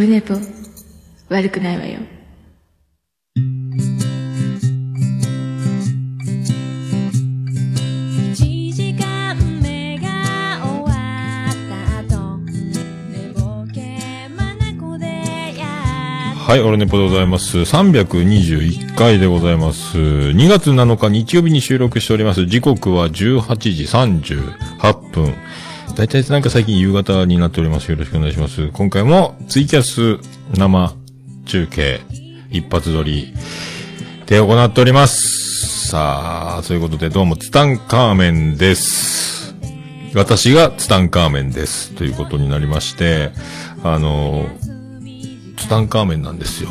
[0.00, 0.34] ルネポ
[1.28, 2.00] 悪くないわよ
[8.34, 10.94] 1時間目が終わ
[11.50, 15.04] った後寝ぼけまなこで
[15.58, 15.66] や
[16.34, 17.58] はい、オルネポでございます。
[17.58, 19.98] 321回でございます。
[19.98, 22.46] 2月7日日曜日に収録しております。
[22.46, 25.34] 時刻は18時38分。
[25.94, 27.90] だいたいなんか最近夕方になっております。
[27.90, 28.68] よろしくお願いします。
[28.68, 30.18] 今回もツイキャス
[30.56, 30.94] 生
[31.46, 32.00] 中継
[32.50, 33.34] 一発撮り
[34.26, 35.88] で行っております。
[35.88, 39.54] さあ、そういうことでどうもツタンカーメンです。
[40.14, 41.92] 私がツタンカーメンです。
[41.94, 43.32] ということになりまして、
[43.82, 44.46] あの
[45.56, 46.70] ツタンカーメンなんですよ。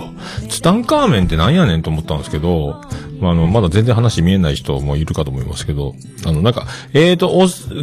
[0.49, 2.81] ツタンカーメンってなんやねんと思ったんですけど、
[3.19, 5.93] まあ、あの、まだ全然話見えない人もいるかと思いますけど、
[6.25, 7.29] あの、なんか、えーと、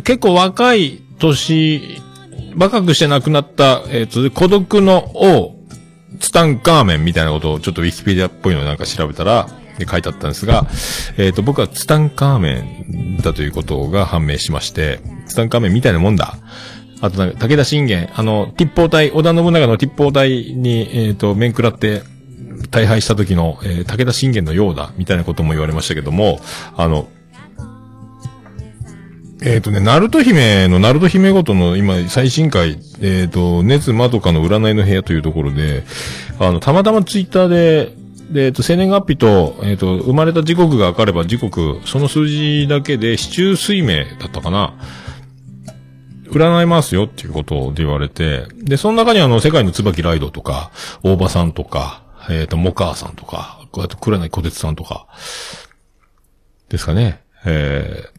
[0.03, 2.03] 結構若い年、
[2.57, 5.57] 若くして亡くなった、えーと、孤独の王、
[6.21, 10.67] ツタンカーメンみたいなことをちょっとウィキペディアっぽいのなんか調べたら、で書いてあったんですが、
[11.19, 16.39] えっ、と、僕はツタンカーメンだということが判明しまして、ツタンカーメンみたいなもんだ。
[17.03, 22.03] あとなんか、武田信玄、あの、鉄砲隊、織田信長の鉄砲隊に、えっ、と、面食らって、
[22.71, 26.41] 大敗した時の、えー武田信玄のようだ、みたいなことも言われましたけども、
[26.77, 27.09] あの、
[29.43, 35.85] えっ、とね、ナルト姫のナルト姫ごとの今最新回、えっ、と、熱まどかの占いの部屋というところで、
[36.39, 37.93] あの、たまたまツイッターで、
[38.31, 44.75] で、えっ、と、生年月日と、えっ、と、生まれた時刻が分かれば時刻、その数字だけで、市中水明だったかな。
[46.29, 55.07] 占いますよっていうことで言われて、で、その中にあの、世界の椿ライドとか、大場さんとか、えっ、と、モカーさんとか、あと、黒柳小鉄さんとか、
[56.69, 57.23] ですかね。
[57.45, 58.16] えー、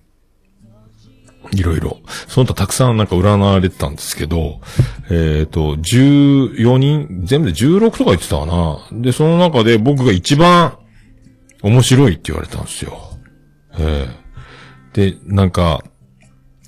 [1.52, 1.98] いろいろ。
[2.28, 4.60] その他たくさんなんか占われてたんですけど、
[5.10, 8.80] えっ、と、14人、全部で16とか言ってたかな。
[8.92, 10.78] で、その中で僕が一番
[11.62, 12.98] 面白いって言われたんですよ。
[13.80, 15.84] えー、で、なんか、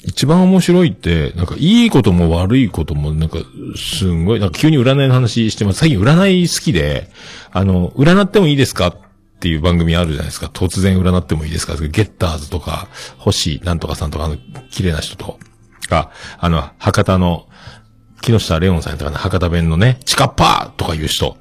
[0.02, 3.40] 一番面白いって、なんかいいことも悪いことも、なんか、
[3.76, 5.80] すんごい、なんか急に占いの話してます。
[5.80, 7.10] 最近占い好きで、
[7.52, 8.96] あの、占ってもいいですか
[9.40, 10.48] っていう番組あるじゃないですか。
[10.48, 11.76] 突然占ってもいいですか？
[11.78, 14.36] ゲッターズとか、星なんとかさんとか、あの、
[14.70, 15.40] 綺麗な人と
[15.88, 17.48] か、あの、博多の、
[18.22, 21.38] 木下レオンさんとかね、博多弁のね、チカッパーとかいう人。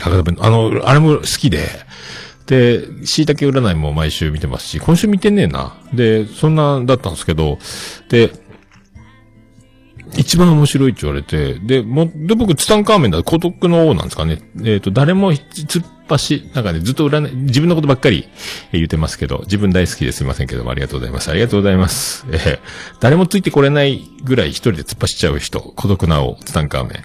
[0.00, 1.68] 博多弁の、あの、あれも好きで、
[2.46, 5.76] で、椎茸占いも毎週見てますし、今週見てねえな。
[5.94, 7.60] で、そんな、だったんですけど、
[8.08, 8.32] で、
[10.16, 14.42] 一番面白いって言われて、で、も、で、僕、ツタンカーメンだ、孤独の王なんですかね。
[14.64, 18.28] えっ、と、誰も突っ走、なんかね、ずっと占い、自分のことばっかり
[18.72, 21.30] 言ってますけど、自分大好きですいませんけども、ありがとうございます。
[21.30, 22.26] ありがとうございます。
[22.30, 22.58] えー
[23.00, 27.04] 誰もついてこれないぐらい一人で突っ走っちゃう人、孤独な王、ツタンカーメン。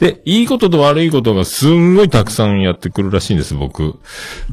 [0.00, 3.98] で、いいことと悪いことがすんごいたくさんやってくるらしいんです、僕。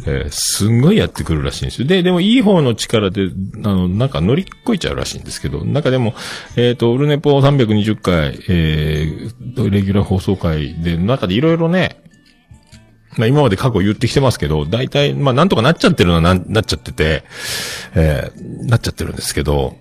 [0.05, 1.87] えーすんごいやってくるらしいんですよ。
[1.87, 3.29] で、でもいい方の力で、
[3.63, 6.13] あの、なんか乗り越えちゃうらしいんですけど、なんかでも、
[6.55, 12.02] えっ、と、オルネポ320回、えー、レギュラー放送回で、中でいろいろね、
[13.17, 17.23] まあ今まで過去言ってきてますけど、大体、まあなんとかなっちゃってるのはななっちゃってて、
[17.95, 19.77] えー、なっちゃってるんですけど、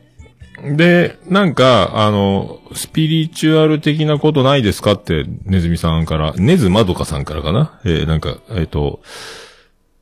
[0.63, 7.81] で、なんか、あの、スピリチュアル的なことないですかって、ネズミさんから、ネズマドカさんからかな？
[7.85, 9.01] えーなんか、えっ、と、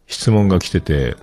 [0.07, 1.17] 質問が来てて、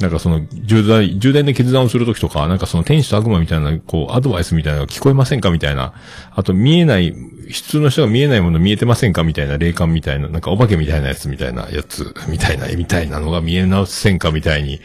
[0.00, 5.94] なんかその、重大、重大な決断をするときとか、なんかその天使と悪魔みたいな、こう、アドバイスみたいなのが聞こえませんかみたいな。
[6.34, 14.74] あと、見えない、普通の人が見えないもの見えてませんかみたいな、霊感みたいな、なんかお化けみたいなやつみたいなやつ、みたいな、みたいなのが見えませんかみたいに。
[14.74, 14.80] い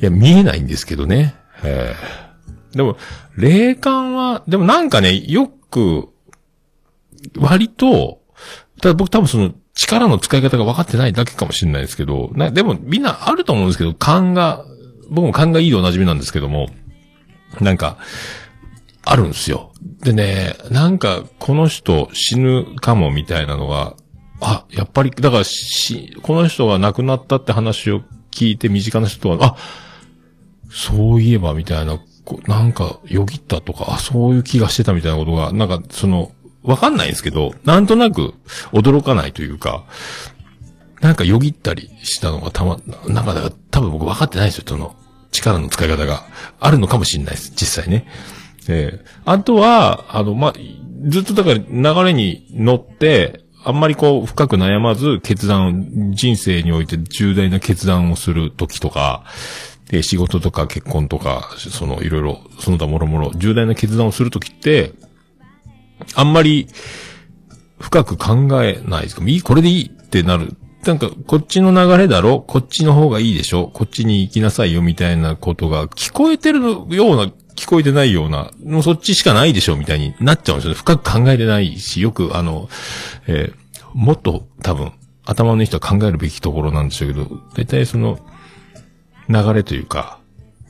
[0.00, 1.34] や、見えないんですけどね。
[1.62, 2.22] えー
[2.74, 2.96] でも、
[3.36, 6.08] 霊感は、でもなんかね、よく、
[7.38, 8.20] 割と、
[8.80, 14.64] ただ僕多分その力の使い方が分かってないだけかもしれないですけど、な、でもみんなあると思うんですけど、勘が、
[15.10, 16.68] 僕も勘がいいでおなじみなんですけども、
[17.60, 17.98] なんか、
[19.04, 19.72] あるんですよ。
[20.02, 23.94] でね、なんか、この人死ぬかもみたいなのが、
[24.40, 29.56] あ、やっぱり、だからし、この人が亡くなったって話を聞いて身近な人は、あ、
[30.70, 31.98] そういえばみたいな、
[32.46, 36.32] なんか、よぎったとか、あ、そういう気がしてたみたいなことが、なんか、その、
[36.62, 38.34] わかんないんですけど、なんとなく
[38.72, 39.84] 驚かないというか、
[41.00, 42.78] なんかよぎったりしたのがたま、
[43.08, 44.94] なんかだから多分僕分かってないですよ、その
[45.32, 46.24] 力の使い方が
[46.60, 48.06] あるのかもしれないです、実際ね。
[48.68, 50.52] えーあとは、あの、ま、
[51.08, 59.24] ずっとだから流れに乗って、あんまりこう深く悩まず決断、人生において重大な決断をする時とか、
[59.88, 64.92] で、仕事とか結婚とか、そのいろいろ、その他もろもろ重大な決断をするときって、
[66.14, 66.68] あんまり、
[67.80, 69.24] 深く考えないですか？
[69.26, 70.56] いい、これでいいってなる。
[70.84, 72.40] なんか、こっちの流れだろ？
[72.40, 73.68] こっちの方がいいでしょ？
[73.68, 79.76] こっちに行きなさいよみたいなことが聞こえてるような、聞こえてないような、もうそっちしかないでしょ？
[79.76, 80.74] みたいになっちゃうんですよね。
[80.76, 82.68] 深く考えてないし、よくあの、
[83.26, 83.62] えー
[83.94, 84.92] もっと多分、
[85.26, 88.18] 頭のいい人は考えるべきところなんでしょうけど、大体その、
[89.28, 90.18] 流れというか、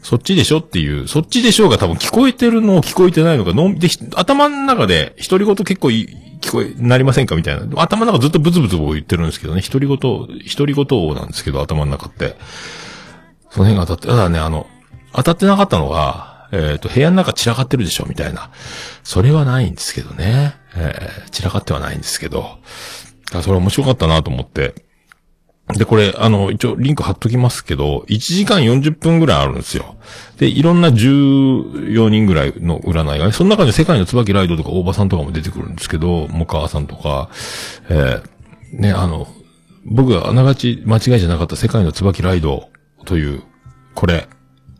[0.02, 7.80] そっちでしょっていう、そっちでしょうが多分聞こえてるのを聞こえてないのか、ので、頭の中で、独り言結構聞こえ、なりませんかみたいな。
[7.80, 10.26] 頭の中ずっとブツブツ僕言ってるんですけどね、独り言、独
[10.66, 12.36] り言なんですけど、頭の中って。
[13.50, 14.66] その辺が当たって、ただね、あの、
[15.14, 18.50] 当たってなかったのが、えっ、と、部屋の中散らかってるでしょみたいな。
[19.04, 20.54] それはないんですけどね。
[20.74, 22.58] えー散らかってはないんですけど。
[23.32, 24.74] あそれ面白かったなと思って。
[25.72, 29.96] で、これ、あの、一応リンク貼っときますけど、1時間40分ぐらいあるんですよ。
[30.38, 37.30] で、いろんな14人ぐらいの占いがね、その中に世界の椿ライドとか大場さんとかも出てくるんですけど、もかわさんとか、
[37.88, 39.28] えーね、あの、
[39.84, 42.68] 僕があながち間違いじゃなかった世界の椿ライド
[43.04, 43.42] という、
[43.94, 44.28] これ、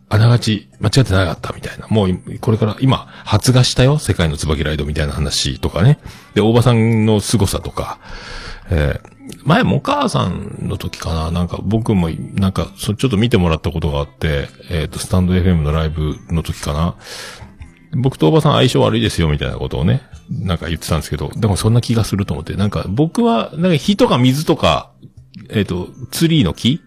[0.09, 1.87] あながち間違ってなかったみたいな。
[1.87, 5.99] もう、これから今、発芽したよ世界の椿ライドみたいな話とかね。
[6.35, 7.99] で、大場さんの凄さとか、
[8.69, 9.13] えー
[9.45, 16.95] 前、もかあさんの時かななんか僕も、なんか、そ、ちょっと見てもらったことがあって、えっ、と、スタンド FM のライブの時かな
[17.95, 24.91] 僕とおばさん相性悪いですよ、みたいなことをね、なんか言ってたんですけど、でもそんな気がすると思って、なんか僕は、なんか火とか水とか、
[25.49, 26.81] えっ、と、ツリーの木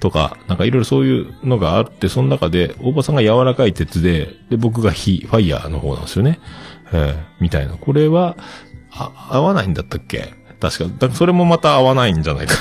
[0.00, 6.40] とか、なんかいろいろそういうのがあって、その中で、大場さんが柔らかい鉄で、で、僕が火、ファイヤーの方なんですよね。
[6.92, 7.74] えーみたいな。
[7.76, 8.36] これは、
[8.90, 10.43] あ、合わないんだったっけ？
[10.60, 11.08] 確か。
[11.08, 12.54] かそれもまた合わないんじゃないか。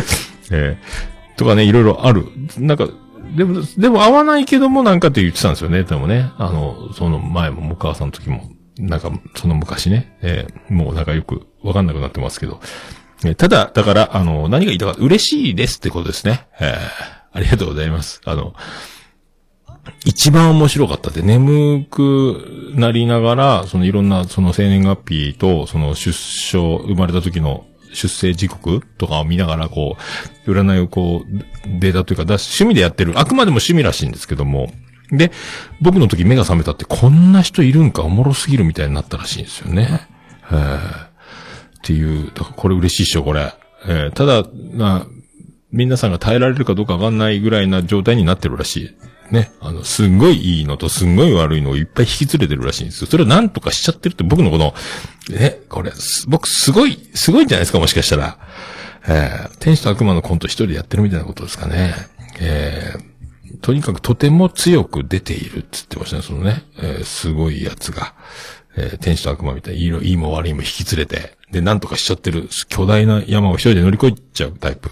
[0.50, 2.26] えーとかね、いろいろある。
[2.58, 2.86] なんか、
[3.34, 5.84] でも、でも合わないけどもなんかって言ってたんですよね。
[5.84, 12.60] でもね、あの、その前も、もかわさんの時も、なんか、その昔ね、えーもうなんかよくわかんなくなってますけど。
[13.24, 16.46] えーただ、だから、あの、何が言いたか、嬉しいですってことですね。
[16.60, 16.76] えー
[17.32, 18.20] ありがとうございます。
[18.26, 18.54] あの、
[20.04, 29.96] 一番面白かったって、眠くなりながら、そのいろんな、その生年月日と、その出生、生まれた時の出生時刻とかを見ながら、こ
[30.46, 31.38] う、占いをこう、
[31.80, 33.18] データというか、趣味でやってる。
[33.18, 34.72] あくまでも趣味らしいんですけども。
[35.10, 35.32] で、
[35.80, 40.08] 僕の時目が覚めたって、こんな人いるんかおもろすぎるみたいになったらしいんですよね。
[40.50, 41.06] えー
[41.80, 43.52] っていう、だからこれ嬉しいっしょ、これ。
[43.86, 45.06] えーただ、な、
[45.72, 48.90] 皆さんが耐えられるかどうかわかんないぐらいな状態になってるらしい。
[49.30, 49.52] ね。
[49.60, 53.06] あの、すんごいいいのとすんごい悪いのをいっぱい引き連れてるらしいんですよ。
[53.06, 54.74] それをなんとかしちゃってるって僕のこの、
[55.32, 55.92] え、これ、
[56.28, 58.38] 僕すごい、すごいんじゃないですか、もしかしたら。
[59.06, 61.94] えー天使と悪魔のコント一人でやってるみたいなことですかね。
[62.40, 63.10] えー
[63.62, 68.14] とにかくとても強く出ているって言ってましたね、そのね、えーすごいやつが。
[68.76, 74.90] えー天使と悪魔みたいにいいの、いいも悪いも引き連れて、で、なんとかしちゃってる巨大な山を一人で乗り越えちゃうタイプ、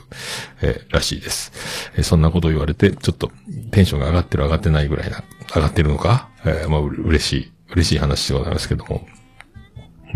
[0.62, 1.52] えーらしいです。
[1.96, 3.30] えーそんなこと言われて、ちょっと
[3.70, 5.22] テンションが上がってる上がってないぐらいな、
[5.54, 6.28] 上がってるのか？
[6.44, 9.06] えーまあ、嬉しい、嬉しい話でございますけども。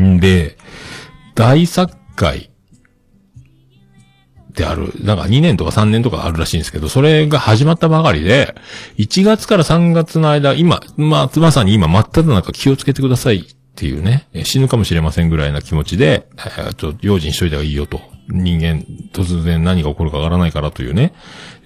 [0.00, 0.56] んで、
[1.34, 2.50] 大作会
[4.50, 8.54] ってある、なんか2年とか3年とかあるらしいんですけど、それが始まったばかりで、
[8.98, 18.00] 1月から3月の間、今、まあ、まさに今、真っ只中気をつけてくださいっていうね、死ぬかもしれませんぐらいな気持ちで、えちょっと用心しといた方がいいよと。
[18.28, 21.12] 人間、突然何が起こるかわからないからというね、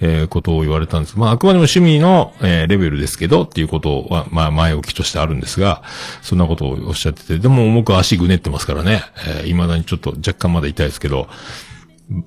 [0.00, 1.18] えーことを言われたんです。
[1.18, 5.82] まあ、あくまでも趣味の、えーレベルですけど、っていうことは、まあ、前置きとしてあるんですが、
[6.22, 11.28] そんなことをおっしゃってて、でも僕は足ぐねってますからね、えー未だにちょっと若干まだ痛いですけど、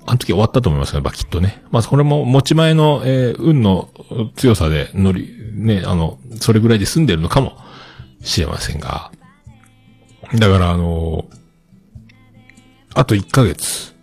[0.06, 1.64] あの時終わったと思いますね、バキッとね。
[1.72, 3.90] まあ、これも持ち前の、えー運の
[4.36, 7.58] 強さで乗り、ね、あの、それぐらいで済んでるのかも
[8.22, 9.12] しれませんが。
[10.36, 11.26] だから、あの
[12.94, 13.96] あと1ヶ月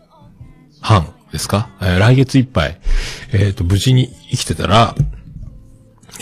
[0.80, 2.78] 半ですか、えー来月いっぱい、
[3.32, 4.94] えっ、と、無事に生きてたら、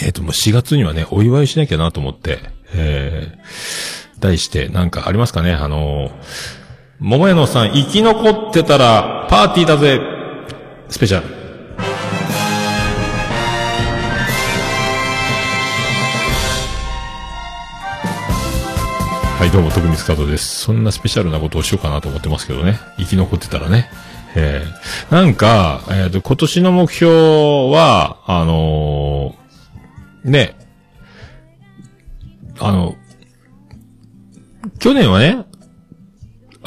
[0.03, 2.41] えっ、と、もう4月にはね、お祝いしなきゃなと思って、
[2.75, 5.53] えー、題して、なんかありますかね？
[5.53, 6.11] あの
[6.99, 10.01] 桃屋のさん、生き残ってたら、パーティーだぜ！
[10.89, 11.34] スペシャル。
[19.45, 20.61] はい、どうも、徳光スカートです。
[20.61, 22.81] そんなスペシャルなことをしようかなと思ってますけどね。
[22.97, 23.91] 生き残ってたらね。
[24.35, 27.13] えー、なんか、えっ、と、今年の目標
[27.71, 30.57] は、あのーね、
[32.59, 32.97] あの、
[34.79, 35.45] 去年はね、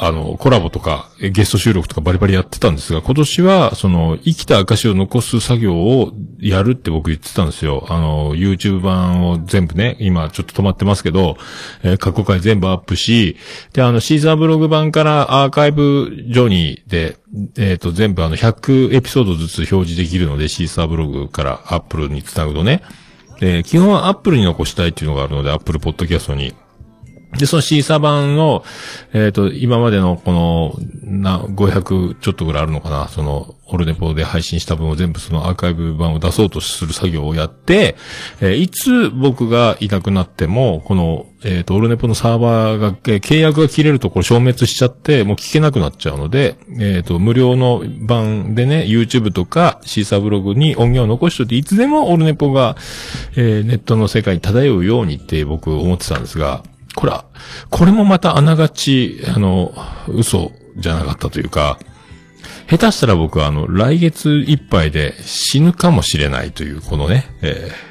[0.00, 7.84] あの、コラボとか、ゲスト収録とかバリバリやってたんですが、今年は、その、生きた証を残す作業をやるって僕言ってたんですよ。
[7.88, 11.36] あの、YouTube 版を全部ね、今ちょっと止まってますけど、
[11.82, 13.36] えー過去回全部アップし、
[13.72, 17.16] で、あの、シーサーブログ版からアーカイブジョニーで、
[17.58, 22.82] えっ、と、全部あの、100エピソードずつ表示できるので、シーサーブログからアップルにつなぐとね。
[23.40, 26.54] で、基本はアップルに残したいっていうのがあるので、アップルポッドキャストに。
[27.36, 28.64] で、そのシーサー版の、
[29.12, 37.96] えっ、と、今までのこの、な、500ちょっとぐらいあるのかな、その、オルネポで配信した分を全部そのアーカイブ版を出そうとする作業をやって、
[38.40, 52.76] えーいつ僕がいなくなっても、この、えっ、と、オルネポのサーバーが、えー契約が切れるところ消滅しちゃって、もう聞けなくなっちゃうので、えっ、と、無料の版でね、YouTube とかシーサーブログに音源を残しといて、いつでもオルネポが、
[53.36, 56.62] えネットの世界に漂うようにって僕思ってたんですが、
[56.98, 57.26] これは、
[57.70, 59.72] これもまたあながち、あの、
[60.08, 61.78] 嘘じゃなかったというか、
[62.68, 67.88] 下手したら僕はあの、来月いっぱいで死ぬかもしれないという、このね、えー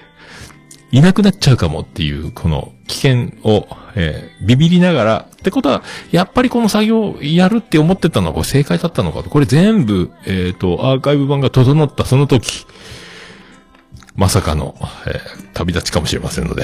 [0.90, 9.30] いなくなっちゃうかもっていう、この危険を、えービビりながら、ってことは、やっぱりこの作業をやるって思ってたのはこれ正解だったのかと。
[9.30, 12.66] これ全部、えっ、と、アーカイブ版が整ったその時、
[14.16, 14.76] まさかの、
[15.08, 16.64] えー旅立ちかもしれませんので。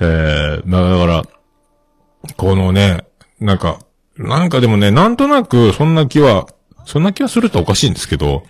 [0.00, 3.06] えー、だから、このね、
[3.40, 3.78] なんか、
[4.16, 6.46] なんかでもね、なんとなく、そんな気は、
[6.84, 8.44] そんな気はするとおかしいんですけど、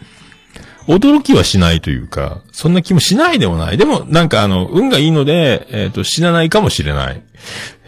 [0.87, 3.77] 驚きはしないというか、そんな気もしないでもない。
[3.77, 7.23] でも、なんかあの、運がいいので、えっ、と、死なないかもしれない。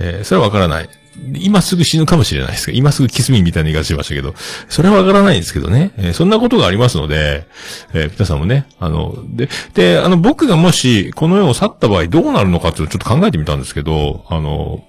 [0.00, 0.88] えーそれはわからない。
[1.34, 4.34] 今すぐ死ぬかもしれないですけど、今すぐキスミンみたいな言い方しましたけど、
[4.68, 5.92] それはわからないんですけどね。
[5.96, 7.46] えーそんなことがありますので、
[7.94, 14.84] えー皆さんもね、あの、で、で、あの、僕がもし、この世を去った場合どうなるのかっていうのをちょっと考えてみたんですけど、あの、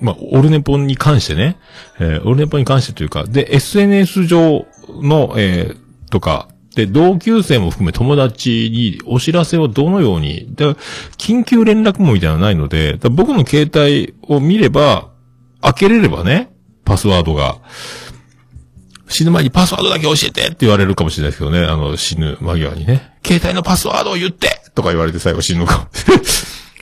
[0.00, 1.56] まあ、オルネポンに関してね、
[1.98, 4.66] えーオルネポンに関してというか、で、SNS 上
[5.02, 10.64] の、えーとか、で、同級生も含め友達にお知らせをどのように、で、
[11.16, 15.08] 緊急連絡網みたいなのないので、僕の携帯を見れば、
[15.62, 16.50] 開けれればね、
[16.84, 17.58] パスワードが、
[19.08, 25.88] 死ぬ前にパスワードだけ教えてって言われるかもしれないですけどね、あの、死ぬ間際にね、携帯のパスワードを言ってとか言われて最後死ぬのか。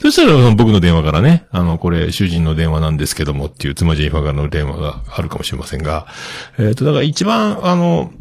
[0.03, 6.07] そしたら、僕の電話からね、あの、これ、主人の電話なんですけどもっていう、妻ジェイファからの電話があるかもしれませんが、
[6.59, 8.13] えっ、と、だから一番、あの、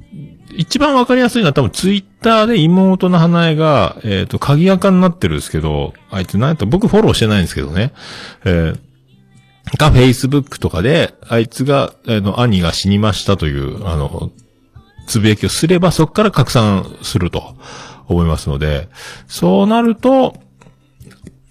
[0.55, 7.91] 一番わかりやすいのは多分ツイッターで妹の花江が、えっ、と、鍵垢になってるんですけど、あいつ何やった僕フォローしてないんですけどね。
[8.45, 8.84] えー
[9.77, 14.31] か、Facebook とかで、あいつが、あの、兄が死にましたという、あの、
[15.07, 17.55] つぶやきをすれば、そこから拡散すると
[18.07, 18.89] 思いますので、
[19.27, 20.35] そうなると、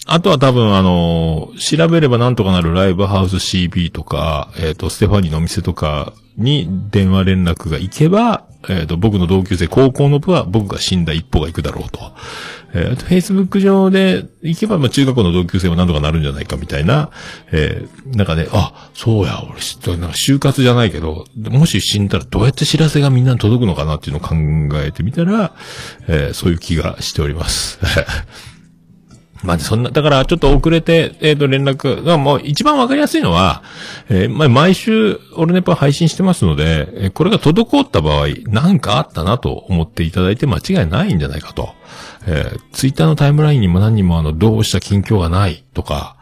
[0.07, 12.13] あとは多分あの、調べればなんとかなるライブハウス CB とか、えっ、と、ステファニーのお店とかに電話連絡が行けば、えっ、と、僕の同級生、高校の部は僕が死んだ一歩が行くだろうと。
[12.75, 17.11] えっ、と、Facebook 上で行けば、まあ、中学校の同級生はなんとかなるんじゃないかみたいな、
[17.53, 24.35] えー、なんかね、あ、そうや、俺知ってるなんか就活じゃないけど、もし死んだらどうやって知らせがみんなに届くのかなっていうのを考
[24.83, 25.55] えてみたら、
[26.09, 27.79] えーそういう気がしております。
[29.45, 33.63] まあ、そんな、だから、ちょっと遅れて、えっ、と、連絡が、もう、一番わかりやすいのは、
[34.09, 41.75] えーまあ、毎週、オルネポ配信してますので、えーこれが滞った場合、なんかあったなと思っていただいて間違いないんじゃないかと。
[42.27, 46.17] えー、ツイッターのタイムラインにも何にもあの、どうした近況がないとか、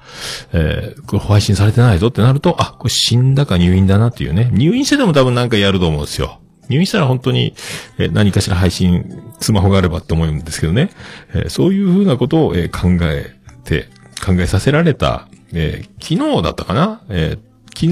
[0.53, 4.51] えー配信されてないぞってなると、あ、これ死んだか入院だなっていうね。
[4.53, 6.41] 入院してても多分なんかやると思うんですよ。
[6.69, 7.55] 入院したら本当に、
[7.99, 10.91] えー何かしら配信、スマホがあればって思うんですけどね。
[11.35, 13.89] えーそういうふうなことを、えー考えて、
[14.25, 17.03] 考えさせられた、え昨日だったかな？
[17.11, 17.39] え
[17.75, 17.89] 昨日、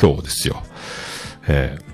[0.00, 0.62] 今日ですよ。
[1.48, 1.89] えー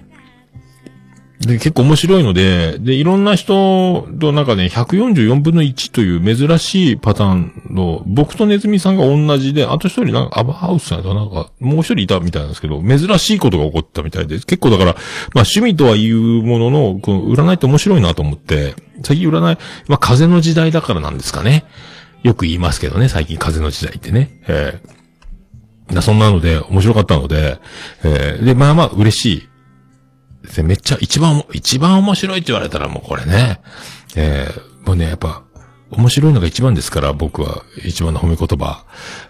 [1.40, 15.00] で、結構面白いので、で、いろんな人となんかね、144分の1という珍しいパターンの、僕とネズミさんが同じで、あと一人なんかアバハウスさんとなんか、もう一人いたみたいなんですけど、珍しいことが起こったみたいで、結構だから、まあ
[15.44, 18.74] 趣味とは言うものの、この占いって面白いなと思って、
[19.04, 21.64] 最近占い、まあ風の時代だからなんですかね。
[22.22, 24.40] よく言いますけどね、最近風の時代ってね。
[24.48, 24.96] えー
[25.94, 27.60] なそんなので、面白かったので、
[28.02, 29.48] えーで、まあまあ嬉しい。
[30.54, 33.60] でめっちゃ一番、一番面白いって言われたらもうこれね、
[34.16, 35.42] えーもうね、やっぱ、
[35.90, 38.84] 面白いのが一番ですから、僕は一番の褒め言葉。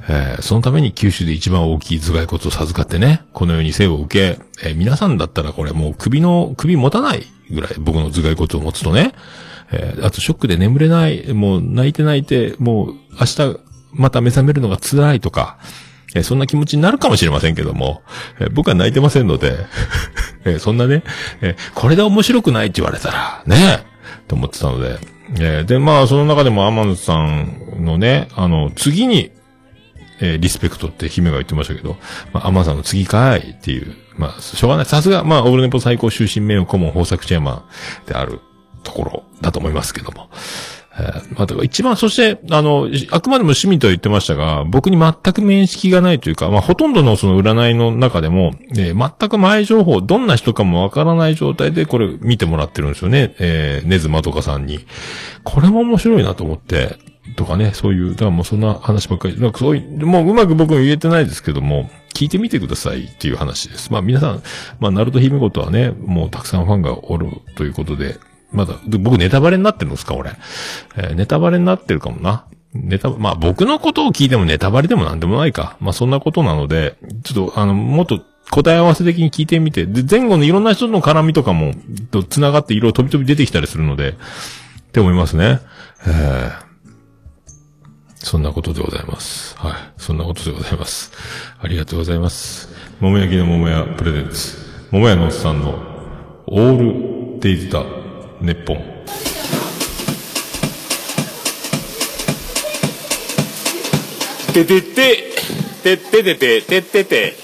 [0.08, 9.12] えーそのために九州で一番大きい頭蓋骨を授かってね、このように生を受け、えー皆さんだったらこれもう首の、首持たないぐらい僕の頭蓋骨を持つとね、
[9.72, 13.58] えーあとショックで眠れない、もう泣いて泣いて、もう明日
[13.92, 15.58] また目覚めるのが辛いとか、
[16.14, 18.02] えそんな気持ちになるかもしれませんけども、
[18.40, 19.56] え僕は泣いてませんので、
[20.44, 21.02] えそんなね、
[21.40, 23.84] えこれで面白くないって言われたら、ね、
[24.28, 24.98] と思ってたので、
[25.40, 29.32] えで、まあ、その中でもアマンさんのね、あの、次に、
[30.18, 31.98] えリスペクトって姫が言ってましたけど、
[32.32, 34.86] まあ、アマンさんの次かいっていう、まあ、しょうがない。
[34.86, 37.64] さすが、まあ、オールネポ最高終身名誉顧問豊作チェアマ
[38.04, 38.40] ンである
[38.82, 40.30] ところだと思いますけども。
[40.98, 53.34] えーまあ、だから一番、そして、あの、あくまでも趣味と言ってましたが、僕に全く面識がないというか、まあ、ほとんどのその占いの中でも、えー全く前情報、どんな人かもわからない状態でこれ見てもらってるんですよね。
[53.38, 54.86] えー、ねずまとかさんに。
[55.44, 56.96] これも面白いなと思って、
[57.34, 63.92] とかね、そういう、だからもうそんな話ばっかり、なんかそういう、もううまく僕も言えてないですけども、聞いてみてくださいっていう話です。
[63.92, 64.42] まあ皆さん、
[64.80, 68.18] まあナルト姫ことはね、もうたくさんファンがおるということで、
[68.56, 70.30] まだ、僕ネタバレになってるんですか俺。
[70.96, 72.46] えーネタバレになってるかもな。
[72.74, 75.76] ネタ、まあ僕のことを聞いてもネタバレでもなんでもないか。
[75.78, 78.20] まあそんなことなので、ちょっとあの、もっと
[78.50, 81.74] 答え合わせ的に聞いてみて、で、前後のいろんな人の絡みとかも、
[82.10, 84.14] と繋がっていろいろ飛び飛び出てきたりするので、っ
[84.92, 85.60] て思いますね。
[86.06, 86.66] えー
[88.26, 89.56] そんなことでございます。
[89.56, 89.72] はい。
[89.98, 91.12] そんなことでございます。
[91.60, 92.68] ありがとうございます。
[92.98, 94.56] 桃焼きの桃屋プレゼンツ。
[94.90, 95.78] 桃屋のおっさんの
[96.48, 97.84] オールデイズだ、
[98.40, 98.96] ネッポン。
[104.52, 105.32] ててて、
[105.82, 107.34] てててて、ててて、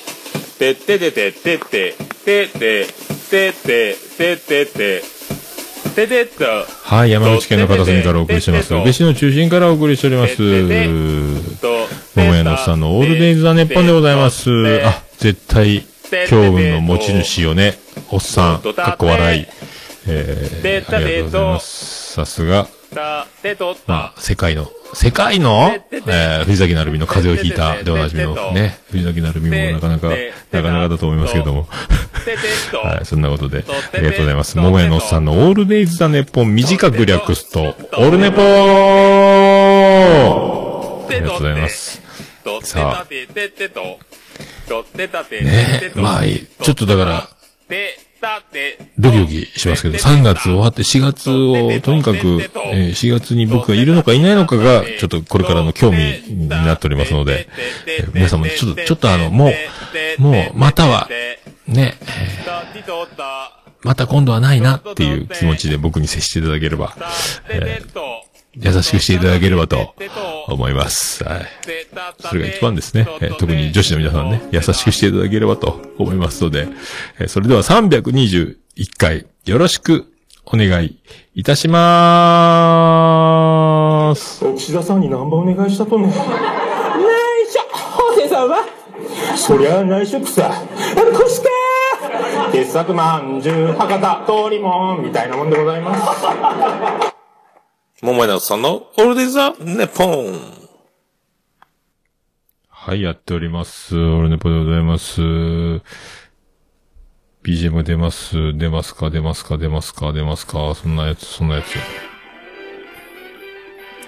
[0.59, 1.95] てててて、ててて、
[2.25, 2.87] てて、
[3.31, 5.03] てて、ててて、
[5.95, 6.45] ててと。
[6.83, 8.75] はい、山口県の片隅からお送りしてます。
[8.75, 10.43] 宇部市の中心からお送りしております。
[12.15, 14.51] 桃屋のさんのオールデイズ・ザ・ネッポンでございます。
[14.85, 17.79] あ、絶対、今日の持ち主よね。
[18.11, 19.47] おっさん、かっこ笑い。
[20.07, 22.13] えー、ありがとうございます。
[22.15, 22.69] さすが。
[23.87, 30.11] まあ、世界の、世界の、えー、藤崎なるみの風邪をひいたでおなじみのね、藤崎なるみもなかなか、
[30.51, 31.69] なかなかだと思いますけども。
[32.85, 34.59] はい、そんなことで、ありがとうございます。
[34.59, 38.43] 桃屋のおっさんのオールデイズ・ザ・ネッポン短く略すと、オールネポー
[41.09, 42.03] ありがとうございます。
[42.63, 43.07] さあ
[45.43, 46.47] ねまあいい。
[46.63, 47.29] ちょっとだから。
[48.99, 57.49] ドキドキしますけど、3月終わって4月を、とにかく、えー4月に僕がいるのかいないのかが、ちょっとこれからの興味になっておりますので、
[57.87, 59.53] えー皆さんもちょっと、ちょっとあの、も
[60.19, 61.09] う、もう、または、
[61.67, 62.83] ね、えー
[63.85, 66.95] また今度はないなっていう気持ちで僕に接していただければ、
[67.51, 69.95] えー優しくしていただければと
[70.49, 71.25] 思います。
[71.25, 71.47] はい。
[72.21, 73.07] それが一番ですね。
[73.21, 76.69] えー特に女子の皆さんね、優しくしていただければと思いますので、
[77.19, 78.57] えーそれでは321
[78.99, 80.13] 回、よろしく
[80.45, 80.99] お願い
[81.35, 84.45] いたしまーす。
[84.57, 86.09] 岸田さんにナンバーお願いしたとね。
[86.09, 86.21] 内緒
[87.73, 88.65] ホテさんは？
[89.37, 90.53] そりゃ内職さ。
[90.95, 91.49] こして
[92.53, 97.22] 傑作まんじゅう、博多、通りもん、みたいなもんでございます。
[98.05, 100.41] 桃井直さんのオールディザ・ネポン。
[102.69, 103.97] はい、やっております。
[103.97, 105.21] オールネポでございます。
[107.45, 108.59] BGM 出ます。
[108.59, 109.09] 出ますか？
[109.09, 109.57] 出ますか？
[109.57, 110.13] 出ますか？
[110.13, 110.75] 出ますか？
[110.75, 111.77] そんなやつ、そんなやつ。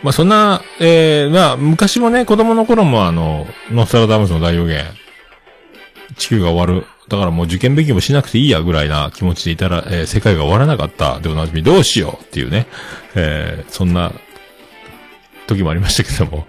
[0.03, 4.87] まあ、そんな、えー、まあ、昔もね、子供の頃もあの、ノスタラダムスの大予言、
[6.17, 6.85] 地球が終わる。
[7.09, 12.67] だからもう受験勉強もしなくていいやぐらいな気持ちでいたら、えー世界が終わらなかったでおなじみ、どうしようっていうね、
[13.15, 14.13] えー、そんな
[15.47, 16.47] 時もありましたけども、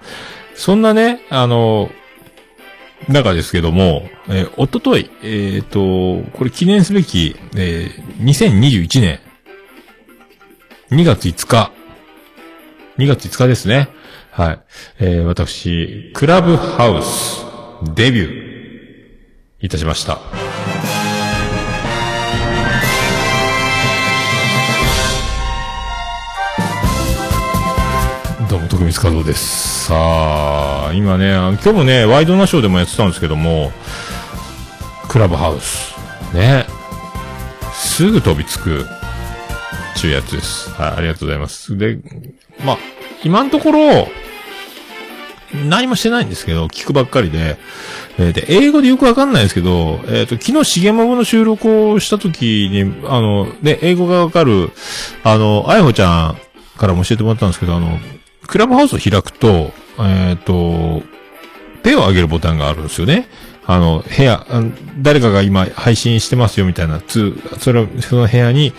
[0.56, 1.89] そんなね、あの、
[3.10, 9.20] 中ですけども、えー、おととい、えっ、と、これ記念すべき、えー、2021年、
[10.91, 11.72] 2月5日、
[12.98, 13.89] 2月5日ですね。
[14.32, 14.60] はい。
[15.00, 17.46] えー、私、クラブハウス、
[17.96, 20.44] デビュー、いたしました。
[28.75, 29.85] 徳光和夫です。
[29.85, 29.95] さ
[30.89, 33.71] あ、今ね、今日もね、ワイドナショーでもやってたんですけども、
[35.07, 35.95] クラブハウス。
[36.33, 36.65] ね。
[37.73, 38.85] すぐ飛びつく、
[39.95, 40.69] ちゅうやつです。
[40.71, 41.77] はい、ありがとうございます。
[41.77, 41.99] で、
[42.65, 42.77] ま、
[43.23, 44.09] 今のところ、
[45.69, 47.57] 何もしてないんですけど、聞くばっかりで、
[48.17, 54.71] えーで、英語でよくわかんないですけど、えっ、と、昨日、しげもぐの収録をした時に、あの、ね、英語がわかる、
[55.23, 57.99] あの、あやほちゃんからも教えてもらったんですけど、あの、
[58.47, 61.03] クラブハウスを開くと、えっ、と、
[61.84, 63.27] 手を挙げるボタンがあるんですよね。
[63.65, 64.45] あの、部屋、
[64.99, 68.73] 誰かが今配信してますよみたいな、つ、それ、その部屋に、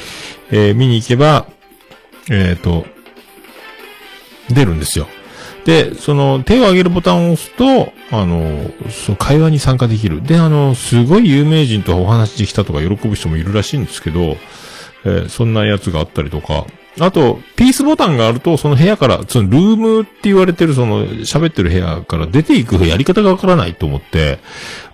[0.51, 1.47] えー見に行けば、
[2.31, 2.87] えっ、と、
[4.49, 5.09] 出るんですよ。
[5.65, 10.23] で、その、手を挙げるボタンを押すと、あの、その会話に参加できる。
[10.23, 14.37] で、あの、すごい有名人とお話できたとか喜ぶ人もいるらしいんですけど、
[15.05, 16.67] えーそんなやつがあったりとか、
[16.99, 24.39] あと、ピースボタンがあると、その部屋から、そのルームって言われてる、その、喋ってる部屋から出ていくやり方がわからないと思って、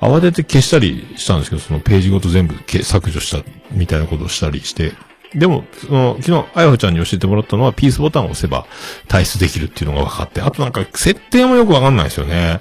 [0.00, 4.92] 慌てて消したりしたんですけど、そのページごと全部削除した、みたいなことをしたりして。
[5.34, 8.66] でも、その、昨日、あやほちゃんに教えてもらったのは、ピースボタンを押せば
[9.06, 12.60] 退出できるっていうのが分かって、あとなんか、設定もよくわかんないですよね。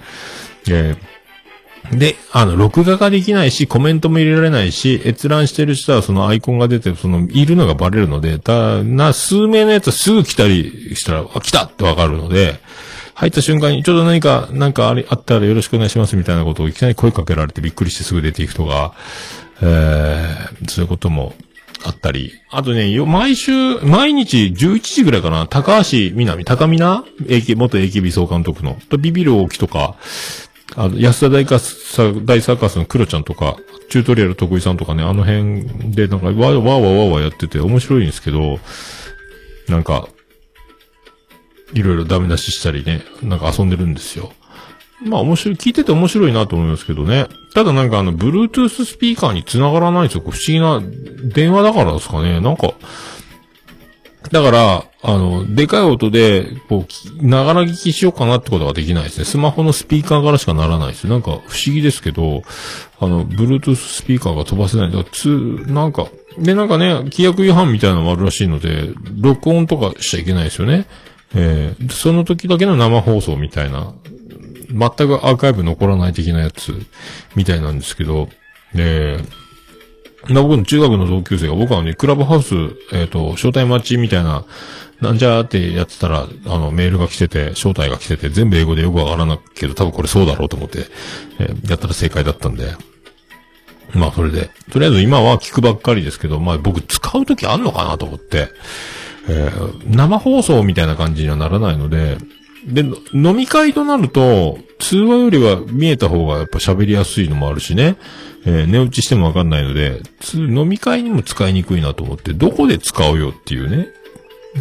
[0.69, 1.10] えー
[1.91, 12.59] で、あの、録画ができないし、コメントも入れられないし、閲覧してる人はそのアイコンが出て、その、いるのがバレるので、た、な、数名のやつはすぐ来たりしたら、あ、来たってわかるので、
[13.13, 18.93] 入った瞬間に、ちょうど何か、なんかあ、あったらよろしくお願いしますみたいなことをいきなり声かけられてびっくりしてすぐ出ていくとか、
[19.61, 21.33] えー、そういうことも
[21.83, 22.33] あったり。
[22.49, 29.95] あとね、よ、毎週、毎日11時ぐらいかな、高橋みなみ、高みな？AK、元 AKB 総監督の、とビビる大木とか、
[30.75, 33.57] あの、安田大カス、大サーカスのクロちゃんとか、
[33.89, 38.59] チュートリアル得意さんとかね、あの辺でなんか、わーわーわーわーわやってて面白いんですけど、
[39.67, 40.07] なんか、
[41.73, 44.31] いろいろダメ出ししたりね、なんか遊んでるんですよ。
[45.03, 47.27] まあ面白い、聞いてて面白いなと思いますけどね。
[47.53, 50.21] ただなんかあの、Bluetooth スピーカーに繋がらないんですよ。
[50.21, 50.81] 不思議な
[51.33, 52.39] 電話だからですかね。
[52.39, 52.73] なんか、
[54.29, 56.85] だから、あの、でかい音で、こ
[57.19, 59.25] う、ながら聞きしようかなってことができないですね。
[59.25, 61.07] スマホのスピーカーからしかならないです。
[61.07, 62.43] なんか、不思議ですけど、
[62.99, 64.91] あの、Bluetooth スピーカーが飛ばせない。
[64.91, 65.27] だからつ、
[65.67, 66.07] なんか、
[66.37, 70.85] で、なんかね、規約違反みたいなのもあるらしいので、録音とかしちゃいけないですよね。
[71.33, 73.93] えー、その時だけの生放送みたいな、
[74.69, 76.73] 全くアーカイブ残らない的なやつ、
[77.35, 78.29] みたいなんですけど、
[78.75, 79.25] えー、
[80.29, 82.55] な僕の中学の同級生が、僕はね、クラブハウス、
[82.93, 84.45] えっ、と、招待待ちみたいな、
[85.01, 90.85] なんじゃーってやってたら、あの、メールが来てて、招待が来てて、全部英語でよくわからなくけど、多分これそうだろうと思って、
[91.39, 92.75] えーやったら正解だったんで。
[93.93, 94.51] まあ、それで。
[94.71, 98.49] とりあえず今は聞くばっかりですけど、まあ僕使うときあんのかなと思って、
[99.27, 102.17] えー生放送みたいな感じにはならないので、
[102.65, 107.97] で、飲み会となると、通話よりは見えた方がやっぱ喋りやすいのもあるしね。
[108.45, 113.87] えー寝落ちしてもわかんないので、つ飲み会にも使いにくいなと思って、どこで使うよっていうね。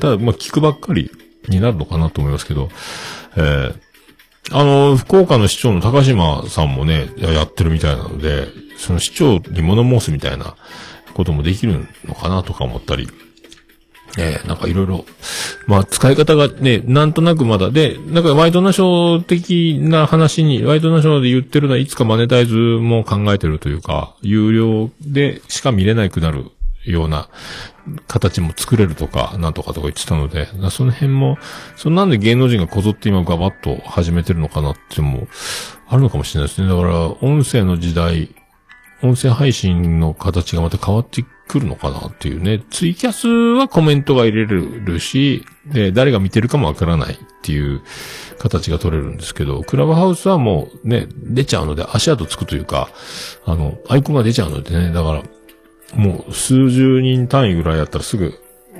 [0.00, 1.10] ただ、まあ、聞くばっかり
[1.48, 2.68] になるのかなと思いますけど、
[3.36, 3.74] えー
[4.52, 10.56] あの、福岡の市長の高島さんもね、ややってるみたいなので、その市長に物申すみたいな
[11.14, 13.08] こともできるのかなとか思ったり、
[14.18, 15.04] えーなんかいろいろ、
[15.66, 26.50] まあ使い方がね、なんとなくまだで、なんかワイドナショー的な話に、ワイドナショーで言ってるのはいつかマネタイズも考えてるというか、有料でしか見れなくなる
[26.84, 27.28] ような
[28.06, 31.38] 形も作れるとか、なんとかとか言ってたので、その辺も、
[31.76, 35.28] そのなんで芸能人がこぞって今ガバッと始めてるのかなっても
[35.88, 36.68] あるのかもしれないですね。
[36.68, 38.34] だから、音声の時代、
[39.02, 42.62] 音声配信の形がまた変わってくるのかなっていうね。
[42.70, 47.82] ツイキャスはコメントが入れるし、で、誰が見てるかもわからないっていう
[48.38, 52.88] 形が取れるんですけど、クラブハウスはもうね、出ちゃうので足跡つくというか、
[53.44, 55.22] あの、アイコンが出ちゃうのでね、だから、
[55.96, 58.32] もう数十人単位ぐらいやったらすぐ、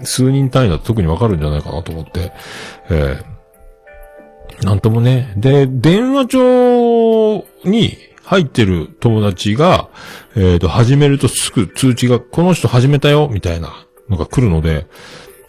[0.04, 2.33] 数人単位だと特にわかるんじゃないかなと思って、
[2.88, 3.30] えー
[4.62, 5.33] なんともね。
[5.38, 9.88] で、電話帳に入ってる友達が、
[10.37, 14.87] えっ、と、始めるとすぐ通知が、この人始めたよ、みたいなのが来るので、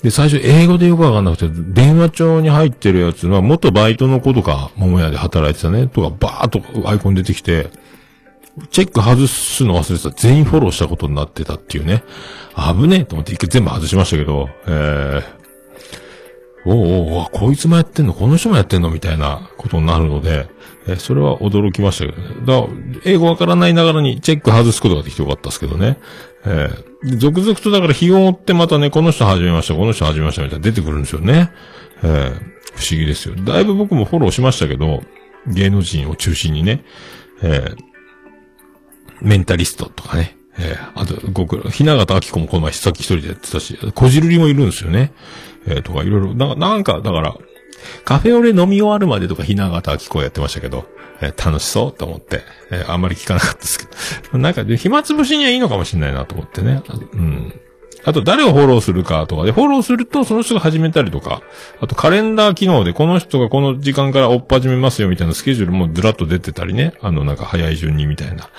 [0.02, 7.70] で、最初英語でよくわかんなくて、電話帳に入ってるやつは、元バイトの子とか、桃屋で働いてたね、とか、バーっとアイコン出てきて、
[8.70, 10.10] チェック外すの忘れてた。
[10.12, 12.04] 全員フォローしたことになってたっていうね。
[12.56, 20.50] 危ねえと思って一回全部外しましたけど、えー、おうおうおこいつもやってんのこの人もやってんのみたいなことになるので、
[20.88, 22.46] えそれは驚きましたけどね。
[22.46, 25.98] だ英語わからないながらにチェック外すことができてよかったですけどね。
[26.46, 31.52] えー続々とだから日を追ってまたね、この人始めました、この人始めましたみたいな出てくるんですよね。
[32.04, 33.36] えー不思議ですよ。
[33.36, 35.04] だいぶ僕もフォローしましたけど、
[35.48, 36.84] 芸能人を中心にね。
[37.41, 37.78] えー
[39.22, 40.38] メンタリストとかね。
[40.58, 45.12] えーあと、僕、ひな形明子もこの前、さっき一人でやってたし、こじるりもいるんですよね。
[45.67, 47.36] えーとか、いろいろ、な、なんか、だから、
[48.06, 50.86] カフェオレ飲み終わるまでとか、ひな形明子やってましたけど、
[51.21, 53.86] えー楽しそうと思って、えーあんまり聞かなかったですけ
[54.32, 54.38] ど。
[54.39, 56.82] なんか、暇つぶしにはいいのかもしれないなと思ってね。
[57.13, 57.54] うん。
[58.04, 61.41] あと、誰をフォローするかとかで、フォローすると、その人が始めたりとか、
[61.80, 66.93] あと、カレンダー機能で、この人がこの時間から追っ始めますよ、みたいなスケジュールもずらっと出てたりね。
[67.01, 68.49] あの、なんか早い順にみたいな。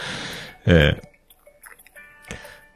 [0.66, 1.12] えー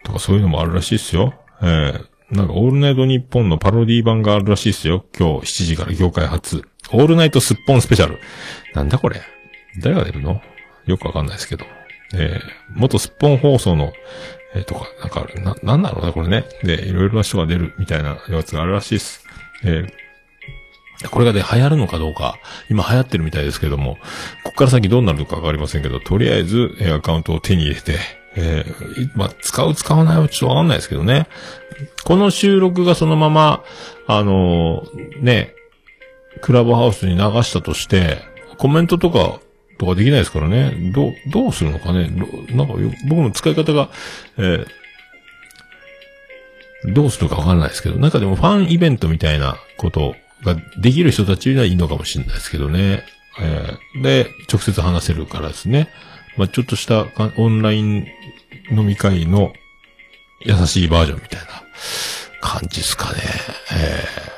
[0.04, 1.34] とかそういうのもあるらしいですよ。
[1.62, 5.04] えーなんか、オールナイトニッポンのパロディ版があるらしいですよ。
[5.16, 6.64] 今日7時から業界初。
[6.92, 8.18] オールナイトすっぽんスペシャル。
[8.74, 9.20] なんだこれ
[9.80, 10.40] 誰が出るの？
[10.86, 11.66] よくわかんないですけど。
[12.14, 12.40] えー、
[12.74, 13.92] 元すっぽん放送の、
[14.54, 16.44] えー、とか、なんかある、な、なんだろうな、これね。
[16.62, 19.24] で、いろいろな人が出るみたいなやつがあるらしいです。
[19.64, 22.38] えー、これがね、流行るのかどうか、
[22.70, 23.98] 今流行ってるみたいですけども、
[24.44, 27.98] こっから先どうなるのかわかりませんけど、とりあえず、えアカウントを手に入れて、
[28.36, 31.26] えーまあ、使う使わないはちょっとわかんないですけどね。
[32.04, 33.64] この収録がそのまま、
[34.06, 35.54] あのーね、
[36.42, 38.18] クラブハウスに流したとして、
[38.58, 39.40] コメントとか、
[39.78, 40.92] とかできないですからね。
[40.94, 42.08] どう、どうするのかね。
[42.50, 42.74] なんか、
[43.08, 43.90] 僕の使い方が、
[44.38, 44.66] えー
[46.94, 53.02] どうするかわかんないですけど、なんかでもファンイベントみたいなことができる人たちにはいいのかもしれないですけどね。
[53.40, 55.88] えーで、直接話せるからですね。
[56.36, 58.06] まあ、ちょっとしたオンライン
[58.70, 59.52] 飲み会の
[60.40, 61.46] 優しいバージョンみたいな
[62.40, 63.20] 感じですかね。
[63.72, 64.36] えー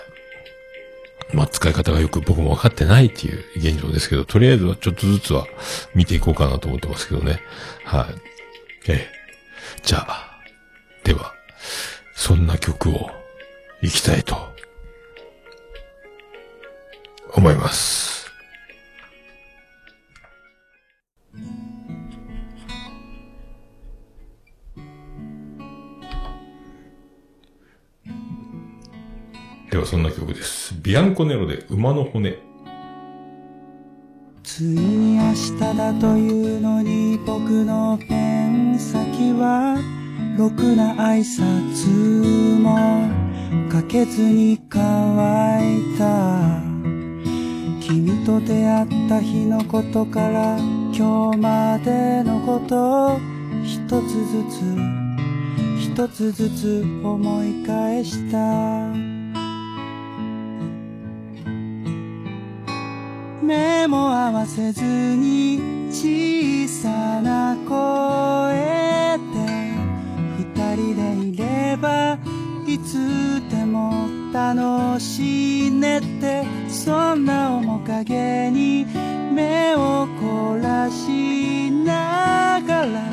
[1.32, 5.46] まあ、使い方がよく僕も分かってないっていう現状ですけど、とりあえずはちょっとずつは
[5.94, 7.40] 見ていこうかなと思ってますけどね。
[7.84, 8.08] は
[8.86, 8.90] い。
[8.90, 9.08] ええ。
[9.82, 10.38] じゃあ、
[11.04, 11.34] では、
[12.14, 13.10] そんな曲を
[13.82, 14.36] 行きたいと
[17.34, 18.17] 思います。
[29.70, 30.74] ではそんな曲です。
[30.82, 32.38] ビアンコネロで馬の骨。
[34.42, 39.78] ついに明日だというのに僕のペン先は
[40.38, 43.10] ろくな挨拶も
[43.70, 46.62] かけずに乾いた
[47.80, 50.58] 君と出会った日のことから
[50.96, 53.20] 今日までのことを
[53.62, 54.98] 一つずつ
[55.78, 59.07] 一つずつ思い返した
[64.32, 69.38] わせずに小さな声で
[70.38, 72.18] 二人でいれば
[72.66, 78.86] いつでも楽しいねってそんな面影に
[79.32, 83.10] 目を凝らしながら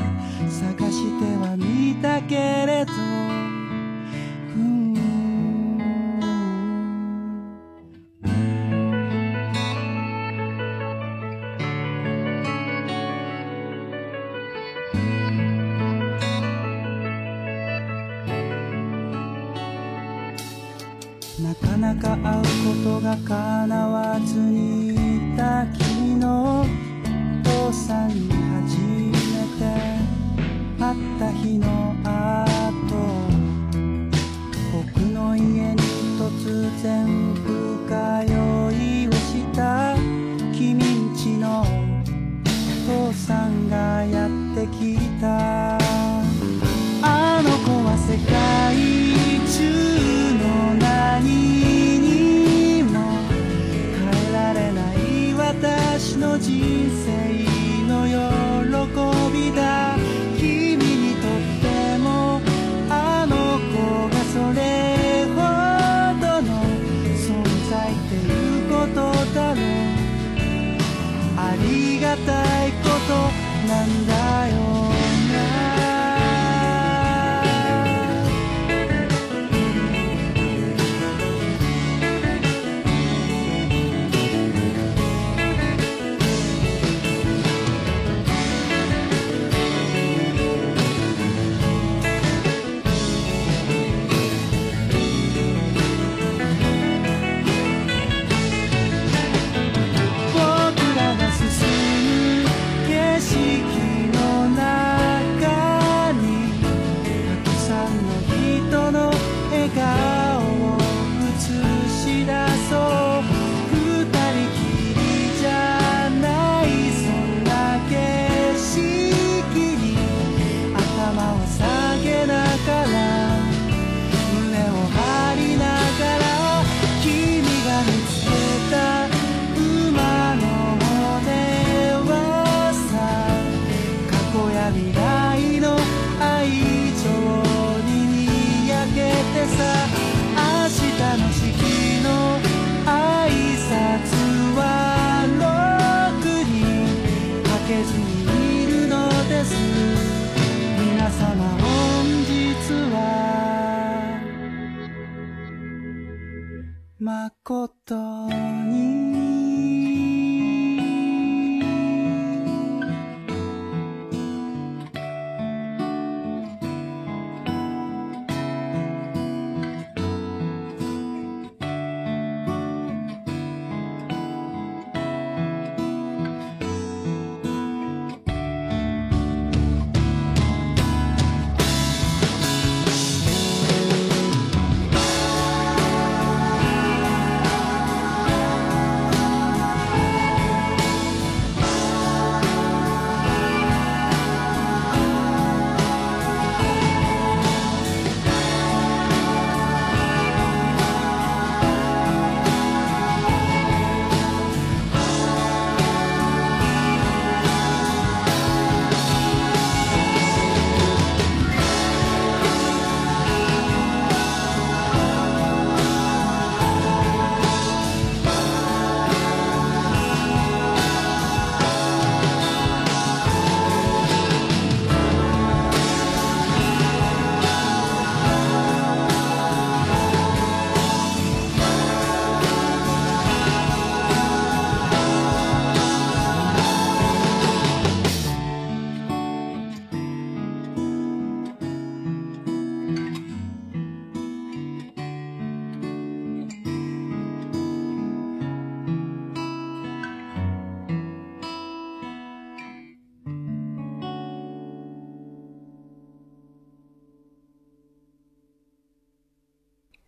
[0.49, 2.94] 探してはみたけれど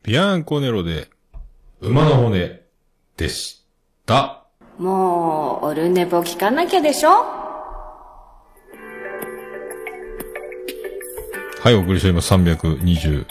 [0.07, 1.09] ビアンコネロで、
[1.81, 2.61] 馬の骨
[3.17, 3.65] でし
[4.05, 4.45] た。
[4.77, 7.09] もう、オルネポ聞かなきゃでしょ？
[11.59, 12.33] はい、お送りしております。
[12.33, 13.25] 321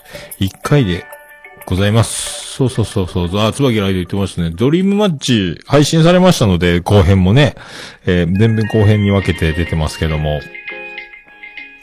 [0.63, 1.07] 回で
[1.65, 2.57] ございます。
[2.57, 3.31] そうそうそうそう。
[3.41, 4.51] あ、椿ライド言ってましたね。
[4.51, 7.55] ドリームマッチ配信されましたので、後編もね、
[8.05, 10.43] えー、全編後編に分けて出てますけども、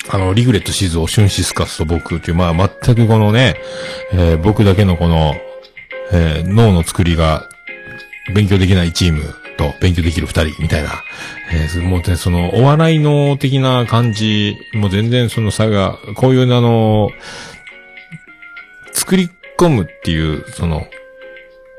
[0.10, 3.56] あの、リグレットシーズオ、シュンシスカスと僕っていう、まあ、全くこのね、
[4.12, 5.34] えー僕だけのこの、
[6.12, 7.48] えー脳の作りが
[8.36, 9.24] 勉強できないチーム
[9.58, 10.90] と勉強できる二人みたいな、
[11.54, 17.10] えーもうね、その、お笑いの的な感じ、もう全然その差が、こういうあの、
[18.92, 20.86] 作り込むっていう、その、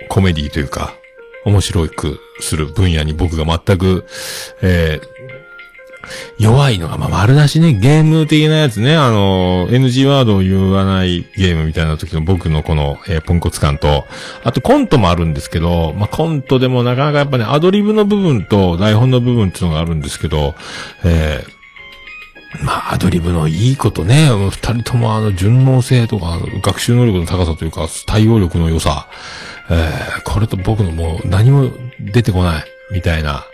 [0.08, 0.94] コメディというか、
[1.44, 4.06] 面白くする分野に僕が全く、
[4.62, 5.14] えー
[6.38, 14.04] 弱いのが、まあ、丸出しね、ゲーム的なやつね、あの、NG ワードを言わないゲームみたいな時の僕のこの、えーポンコツ感と、
[14.42, 20.54] あとコントもあるんですけど、まあ、コントでもなかなかやっぱね、アドリブの部分と台本の部分っていうのがあるんですけど、
[21.04, 21.54] えー
[22.62, 29.08] まあ、アドリブのいいことね、二人ともあの、順応性とか、学習能力の高さというか、対応力の良さ、
[29.70, 33.44] えーこれと僕のもう何も出てこない、みたいな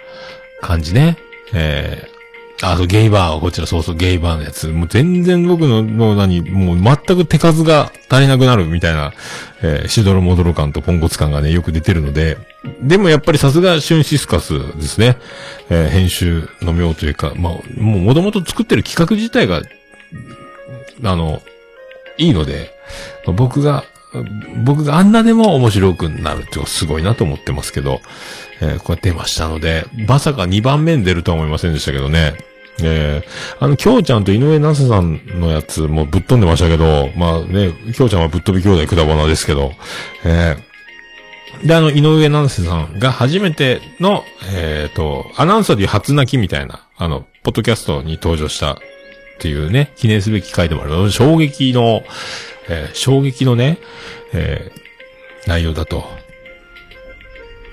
[0.61, 1.17] 感じね。
[1.55, 2.20] えー
[2.63, 4.69] あと、ゲイバー、こちら、そうそう、ゲイバーのやつ。
[4.69, 9.13] もう全然僕の、の何、もう全く手数が足りなくなるみたいな、
[9.63, 12.37] えーしどろもどろ感とポンコツ感がね、よく出てるので、
[12.83, 15.17] でもやっぱりさすがシュンシスカスですね。
[15.71, 19.63] えー編集の妙というか、まあ、もう元々作ってる企画自体が、
[21.05, 21.41] あの、
[22.19, 22.73] いいので、
[23.25, 23.85] 僕が、
[24.65, 28.03] 僕があんなでも面白くなるってすごいなと思ってますけど、
[28.61, 32.50] えーこうやって出ましたので、まさか2番目に出るとは思いませんでしたけどね。
[32.83, 39.73] えー、あの、きょうちゃんと井上なせさんのやつもぶっ飛んでましたけど、まあね、きょうちゃんはぶっ飛び兄弟くだばなですけど、
[40.25, 48.77] えー、で、あの、井上七瀬さんが初めての、えっ、と、アナウンサーでいう初泣きみたいな、あの、ポッドキャストに登場したっ
[49.39, 51.11] ていうね、記念すべき回でもある。
[51.11, 52.03] 衝撃の、
[52.69, 53.79] えー衝撃のね、
[54.33, 54.81] えー
[55.47, 56.05] 内容だと、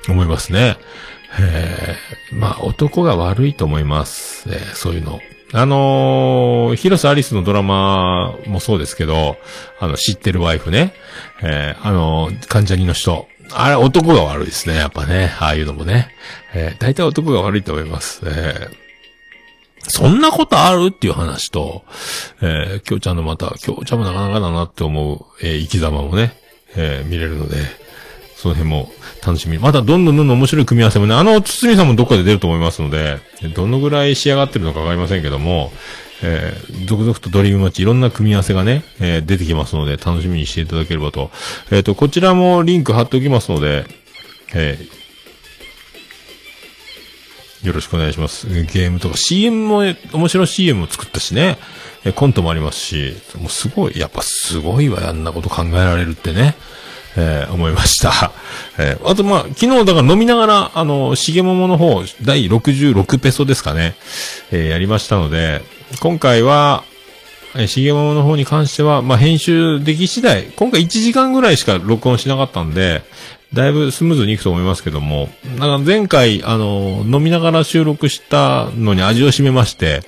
[0.09, 0.77] 思いますね。
[1.39, 4.49] えーまあ、男が悪いと思います。
[4.49, 5.19] えーそういうの。
[5.53, 9.37] あのー広瀬アリスのドラマもそうですけど、
[9.79, 10.93] あの、知ってるワイフね。
[11.41, 13.27] えーあのー関ジャニの人。
[13.51, 14.75] あれ、男が悪いですね。
[14.75, 15.33] やっぱね。
[15.39, 16.09] ああいうのもね。
[16.53, 18.21] えー大体男が悪いと思います。
[18.25, 18.87] えー
[19.89, 20.87] そんなことある？
[20.87, 21.85] っていう話と、
[22.41, 26.33] えー、きょうちゃんのまた、きょうちゃんもなかなかだなって思う、えー生き様もね、
[26.75, 27.55] えー見れるので、
[28.37, 28.91] その辺も
[29.25, 29.57] 楽しみ。
[29.57, 33.17] またどんどんどんどん面白い組み合わせもね、あの、堤さんもどっかで出ると思いますので、
[33.55, 35.73] どのぐらい仕上がってるのかわかりませんけども、
[36.21, 41.31] えー続々とドリームマッチいろんな組み合わせがね、えー出てきますので、楽しみにしていただければと。
[41.71, 43.85] えっ、と、こちらもリンク貼っておきますので、
[44.53, 44.97] えー
[47.67, 48.47] よろしくお願いします。
[48.47, 49.83] ゲームとか CM も、
[50.13, 51.57] 面白い CM も作ったしね。
[52.05, 56.55] えコントもありますし、もうすごい、やっぱすごいわ、あんなこと考えられるってね。
[57.17, 58.31] えー思いました。
[58.77, 63.95] えーあと、まあ、昨日だから飲みながら、あの、しげももの方、第66ペソですかね、
[64.51, 65.61] えーやりましたので、
[65.99, 66.83] 今回は、
[67.55, 73.03] えー、しげももの方に関しては、まあ、編集でき次第、今回1時間ぐらいしか録音しなかったんで、
[73.53, 80.01] だいぶスムーズにいくと思いますけども、なんか前回、あの、飲みながら収録したのに味を占めまして、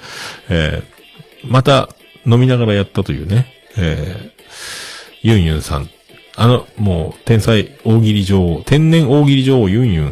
[0.50, 1.00] えー
[1.48, 1.88] また
[2.26, 3.48] 飲みながらやったというね、
[3.78, 4.30] えー
[5.22, 5.90] ユンユンさん。
[6.40, 10.12] あの、もう、天才大喜利女王、天然大喜利女王ユンユンを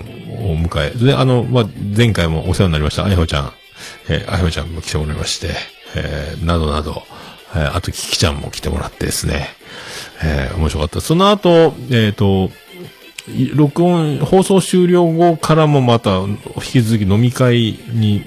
[0.58, 1.66] 迎え、で、あの、まあ、
[1.96, 3.54] 前回もお世話になりました、あやほちゃん、
[4.10, 5.52] えーあやほちゃんも来てもらいまして、
[5.96, 7.04] えーなどなど、
[7.56, 9.48] えーあと、キキちゃんも来てもらってですね、
[10.22, 11.00] えー面白かった。
[11.00, 12.52] その後、えっ、と、
[13.56, 18.26] 録音、放送終了後からもまた、引き続き飲み会に、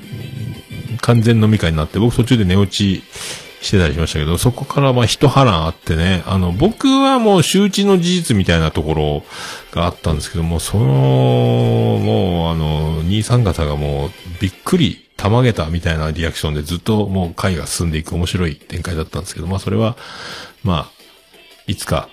[1.03, 3.03] 完全飲み会になって、僕途中で寝落ち
[3.61, 9.23] してたりしましたけど、そこからまあ一波乱あってね、あの、僕はもう周知の事実みたいなところ
[9.73, 19.99] があったんですけども、その、もうあの、兄さん方がもうびっくり、たまげたみたいなリアクションでずっともう会が進んでいく面白い展開だったんですけど、まあそれは、
[20.65, 20.91] まあ、
[21.67, 22.09] いつか、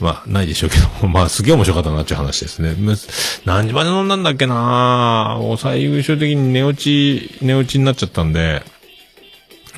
[0.00, 2.74] まあ、ないでしょうけども、 まあ、すげえ面白かったなっていう話ですね。
[3.44, 8.62] 何時まで飲んだんだっけなぁもう最終的に寝落ち、寝落ちになっちゃったんで、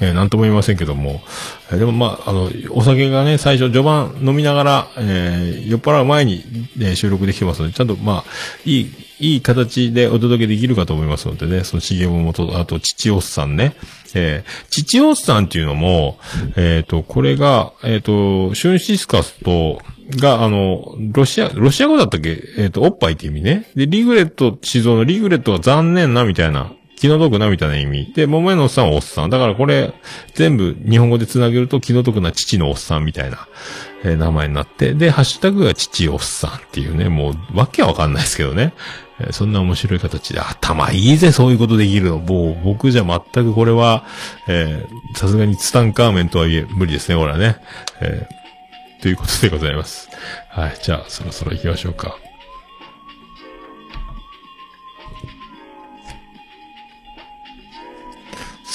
[0.01, 1.23] えーなんとも言いませんけども、
[1.71, 6.45] えーでもまあ、あの、お酒がね、最初序盤飲みながら、えー酔っ払う前に、
[6.77, 8.31] ね、収録できてますので、ちゃんとまあ、
[8.65, 13.75] いいいい形でお届けできるかと思いますのでね、そのしげももと、あと、父おっさんね。
[14.15, 16.19] えー、父おっさんっていうのも、
[16.57, 19.81] えっ、と、これが、えっ、と、シュンシスカスと、
[20.21, 22.41] が、あの、ロシア、ロシア語だったっけ？
[22.59, 23.71] えっ、と、おっぱいって意味ね。
[23.75, 28.13] で、リグレット、地蔵のリグレットは残念なみたいな、気の毒なみたいな意味。
[28.15, 29.31] で、桃屋のおっさんはおっさん。
[29.31, 29.93] だからこれ、
[30.35, 33.47] 全部日本語で繋げると気の毒な父のおっさんみたいな、
[34.05, 34.95] えー名前になって。
[34.95, 38.73] で、ハッシュタグが父おっさんっていうね、もう、わけはわかんないですけどね。
[39.21, 42.19] えーそんな面白い形で、頭いいぜ、そういうことできるの。
[42.19, 44.05] もう、僕じゃ全くこれは、
[44.49, 47.57] えーさすがにツタンカーメンとはいえ、無理ですね、これはね。
[48.01, 48.27] え
[49.03, 50.09] ということでございます。
[50.49, 50.77] はい。
[50.83, 52.17] じゃあ、そろそろ行きましょうか。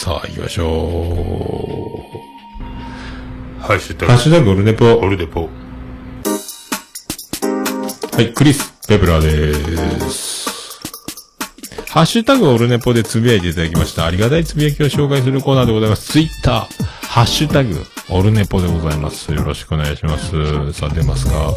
[0.03, 0.63] さあ、行きましょ
[3.59, 4.09] ハッシュタう。
[4.09, 4.91] ハッシュタグオルネポ。
[4.95, 5.41] オルデポ。
[5.41, 5.47] は
[8.19, 9.21] い、クリス・ペプラー
[9.99, 10.79] です。
[11.87, 14.07] ハッシュタグオルネポでつぶやいていただきました。
[14.07, 16.11] ありがたいつぶやきを紹介するコーナーでございます。
[16.13, 19.31] ツイッター、ハッシュタグオルネポでございます。
[19.31, 20.73] よろしくお願いします。
[20.73, 21.53] さあ、出ますか？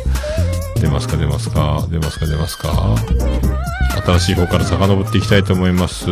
[0.83, 1.17] 出ますか？
[1.17, 1.87] 出ますか？
[1.91, 2.27] 出ますか？
[2.27, 2.95] 出ますか？
[4.05, 6.05] 新しい方から遡っていきたいと思います。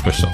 [0.00, 0.28] あ、失敗した。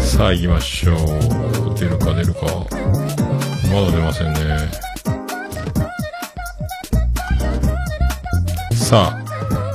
[0.00, 0.96] さあ行きましょう。
[1.78, 2.40] 出るか出るか。
[3.72, 4.40] まだ出ませんね。
[8.72, 9.24] さあ、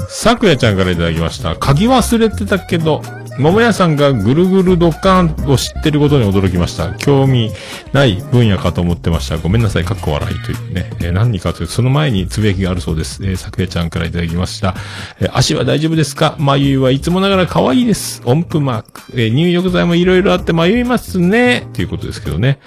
[0.07, 1.55] さくやちゃんからいただきました。
[1.55, 3.01] 鍵忘れてたけど、
[3.37, 6.93] 桃屋さんがぐるぐるドッカーンを知ってることに驚きました。
[6.93, 7.51] 興味
[7.93, 9.37] ない分野かと思ってました。
[9.37, 10.91] ごめんなさい、かっこ笑いというね。
[11.01, 13.23] えー何かというと、その前につぶやきがあるそうです。
[13.23, 14.75] えー、さくやちゃんからいただきました。
[15.19, 16.35] えー足は大丈夫ですか？
[16.37, 18.21] 眉はいつもながら可愛いです。
[18.25, 19.01] 音符マーク。
[19.13, 21.67] えー入浴剤もいろいろあって迷いますね。
[21.73, 22.59] ということですけどね。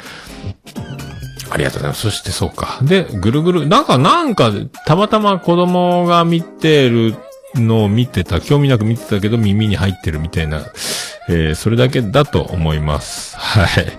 [1.51, 2.03] ありがとうございます。
[2.03, 2.79] そしてそうか。
[2.83, 4.51] で、ぐるぐる、なんか、なんか、
[4.87, 7.15] たまたま子供が見てる
[7.55, 10.63] のを見てた、興味なく見てたけど耳に入ってるみたいな、
[11.29, 13.37] えーそれだけだと思います。
[13.37, 13.99] はい。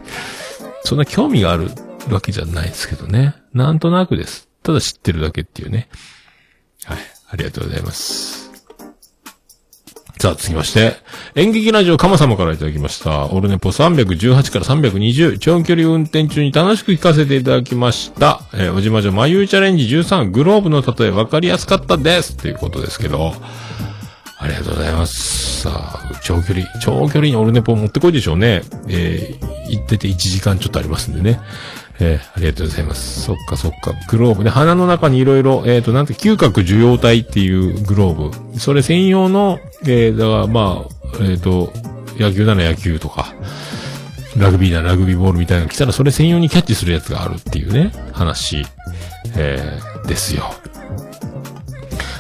[0.84, 1.70] そんな興味がある
[2.10, 3.36] わけじゃないですけどね。
[3.54, 4.50] なんとなくです。
[4.64, 5.90] ただ知ってるだけっていうね。
[6.86, 6.98] はい。
[7.30, 8.52] ありがとうございます。
[10.20, 10.96] さあ、続きまして、
[11.36, 13.26] 演劇ラジオカマ様からいただきました。
[13.28, 18.40] オルネポ318から320、長距離運転中に楽しく聞かせていただきました。
[18.54, 22.38] えーおじまじょ眉チャレンジ13、グローブの例え分かりやすかったです。
[22.38, 23.34] ということですけど、
[24.44, 25.62] ありがとうございます。
[25.62, 28.62] さあ、長距離、長距離にオルネポ持ってこいでしょうね。
[28.90, 31.40] えー、行ってて1時間ちょっとありますんでね。
[32.02, 33.22] えー、ありがとうございます。
[33.22, 33.94] そっかそっか。
[34.10, 34.50] グローブね。
[34.50, 38.60] 鼻の中にいろいろ、えっ、と、なんて、嗅覚受容体っていうグローブ。
[38.60, 41.72] それ専用の、えー、だからまあ、えっ、と、
[42.18, 43.34] 野球なら野球とか、
[44.36, 48.66] ラグビーならラグビーボールみたいなの来たらそれ専用にキャッチするやつがあるっていうね、話、
[49.38, 50.52] えー、ですよ。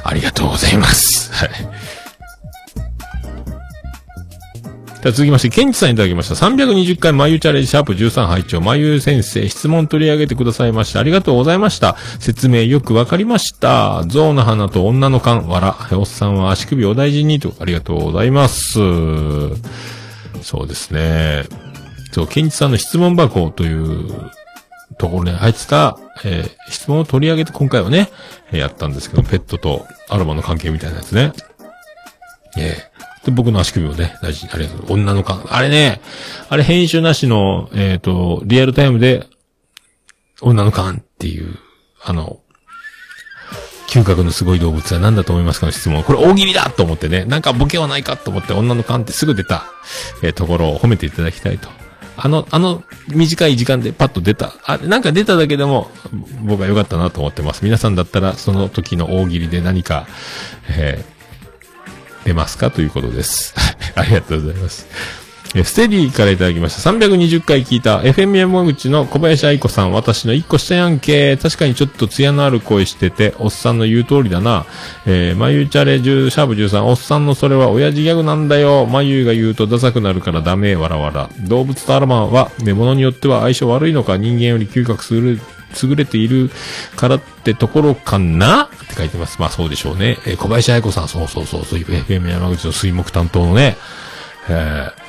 [0.06, 1.34] ありがとうございます。
[1.34, 1.50] はい。
[5.04, 6.36] では続きまして、ケンチさんいただきました。
[6.36, 11.02] 320回眉チャレンジシャープ13拝聴眉先生、質問取り上げてくださいました。
[11.02, 11.98] ありがとうございました。
[12.22, 14.06] 説明よくわかりました。
[14.08, 15.76] 象の花と女の勘、わら。
[16.00, 18.80] おっさんは足首お大事にと、ありがとうございます。
[20.42, 21.44] そうですね。
[22.14, 24.32] そう、ケンチさんの質問箱という
[24.98, 28.10] ところに入ってた、えー質問を取り上げて今回はね、
[28.54, 31.34] やったんですけど、ペットとアロマの関係みたいなやつね。
[32.58, 32.93] ええ
[33.26, 34.94] で、僕の足首をね、大事に、ありがとう。
[34.94, 35.46] 女の感。
[35.50, 36.02] あれね、
[36.50, 39.28] あれ編集なしの、えっ、と、リアルタイムで、
[40.42, 41.58] 女の感っていう、
[42.04, 42.40] あの、
[43.88, 46.04] 嗅覚のすごい動物は何だと思いますかの質問。
[46.04, 49.66] これ大喜利だと思ってね、なんかボケはないかと思って女の感ってすぐ出た、
[50.24, 51.70] えーところを褒めていただきたいと。
[52.18, 54.54] あの、あの短い時間でパッと出た。
[54.66, 55.90] あ、なんか出ただけでも
[56.44, 57.64] 僕は良かったなと思ってます。
[57.64, 60.08] 皆さんだったらその時の大喜利で何か、
[60.70, 61.04] え
[62.26, 63.54] 出ますかということです。
[63.96, 64.88] ありがとうございます。
[65.56, 66.90] えステディからいただきました。
[66.90, 69.92] 320回聞いた FM 山口の小林愛子さん。
[69.92, 71.38] 私の一個下やんけ。
[71.38, 74.66] 確かにちょっと艶のある声してて、おっさんの言う通りだな。
[75.06, 76.84] えー、眉チャレ10、シャープ13。
[76.86, 78.88] おっさんのそれは親父ギャグなんだよ。
[78.88, 80.76] 眉が言うとダサくなるからダメ。
[80.76, 81.30] わらわら。
[81.42, 85.40] 動物とアロマは、ね、物によっては相性悪いのか、人間より嗅覚する、
[85.82, 86.52] 優れている
[86.96, 88.64] からってところかな？
[88.64, 89.40] って書いてます。
[89.40, 90.18] まあそうでしょうね。
[90.26, 93.78] えー小林愛子さん、そうそうそう、そういう FM 山口の水木担当のね、
[94.50, 95.04] えー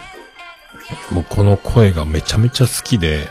[1.10, 3.26] もうこの声がめちゃめちゃ好きで、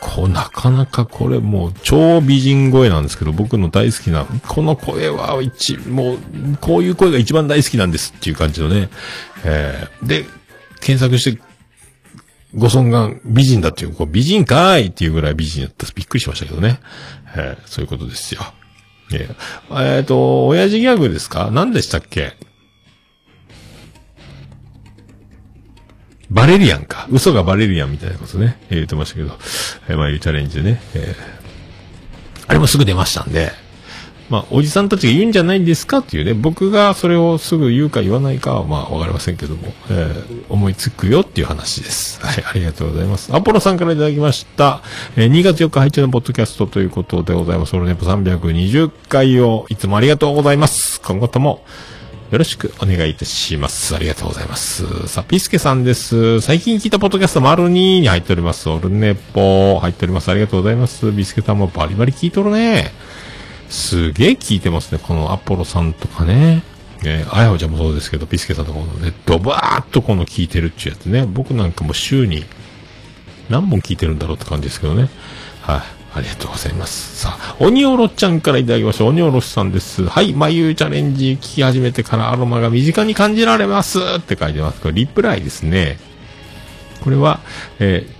[0.00, 6.18] こう、なかなかこれもう超美人声なんですけど、僕の大好きな、この声は一、もう、
[6.60, 8.88] こういう声が一番大好きなんですっていう感じのね、
[9.44, 10.24] えーで、
[10.80, 11.42] 検索して
[12.54, 15.86] ご尊願美人だっていう、こう美人かーいっていうぐらい美人だった。
[15.94, 16.80] びっくりしましたけどね。
[17.36, 18.40] えーそういうことですよ。
[19.12, 21.50] えーえーと、親父ギャグですか？
[21.50, 22.36] 何でしたっけ？
[26.30, 27.06] バレリアンか。
[27.10, 28.58] 嘘がバレリアンみたいなことね。
[28.70, 29.38] えー言ってましたけど。
[29.88, 30.80] えー、まあいうチャレンジでね。
[30.94, 31.38] えー
[32.50, 33.52] あれもすぐ出ましたんで。
[34.30, 36.34] まあ、おじさんたちが言うんじゃないんですかっていうね。
[36.34, 39.72] 僕がそれをすぐ言うか言わないかは、まあ、わかりませんけども。
[39.90, 42.20] えー思いつくよっていう話です。
[42.24, 43.34] はい、ありがとうございます。
[43.34, 44.82] アポロさんからいただきました。
[45.16, 47.76] えー2月4日配置のポッドキャストということでございます。
[47.76, 51.00] オルネポ320回をいつもありがとうございます。
[51.02, 51.64] 今後とも
[52.30, 53.94] よろしくお願いいたします。
[53.94, 55.08] ありがとうございます。
[55.08, 56.40] さあ、ピスケさんです。
[56.42, 58.68] 最近聞いたポッドキャスト丸2に入っております。
[58.68, 60.30] オルネポ入っております。
[60.30, 61.10] ありがとうございます。
[61.10, 62.92] ビスケさんもバリバリ聞いとるね。
[63.68, 65.00] すげえ聞いてますね。
[65.02, 66.62] このアポロさんとかね。
[67.04, 71.26] えー、あやほちゃんもそうですけど、ピスケさんとかもね、ドバーっとこの聞いてるっていうやつね。
[71.26, 72.44] 僕なんかも週に
[73.48, 75.08] 何本聞いてるんだろうって感じですけどね。
[75.60, 75.82] はい。
[76.14, 77.20] ありがとうございます。
[77.20, 79.04] さあ、鬼おろちゃんからいただきました。
[79.04, 80.06] 鬼おろしさんです。
[80.06, 84.80] はい、眉チャレンジ聞き始めてからアロマが身近に感じられますって書いてます。
[84.80, 85.98] これリプライですね。
[87.02, 87.40] これは、
[87.78, 88.17] えー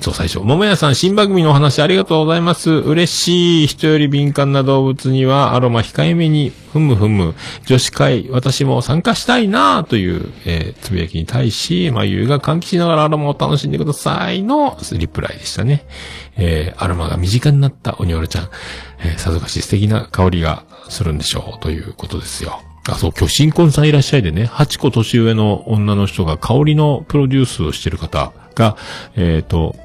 [0.00, 0.40] そう、最初。
[0.40, 2.70] 桃屋さん、新番組のお話ありがとうございます。
[2.70, 3.66] 嬉しい。
[3.66, 7.34] 人より敏感な動物にはアロマ控えめに、ふむふむ。
[7.66, 15.84] 女子会、私も参加したいなという、えーつぶやきに対し、まゆうが換気しながらアロマを楽しんでくださいのリプライでしたね。
[16.36, 18.48] えーアロマが身近になったおにおるちゃん。
[19.00, 21.60] えーさぞかし素敵な香りがするんでしょう。
[21.60, 22.62] ということですよ。
[22.88, 28.76] あ、そう、今日新婚さんいらっしゃいでね、8個年上の女の人が香りのプロデュースをしてる方が、
[29.16, 29.76] えっ、と、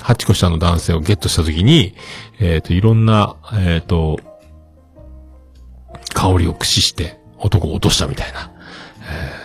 [0.00, 1.94] 8個下の男性をゲットしたときに、
[2.40, 4.20] えっ、と、いろんな、えっ、と、
[6.14, 8.52] 香りを駆使して男を落としたみたいな、
[9.02, 9.38] えー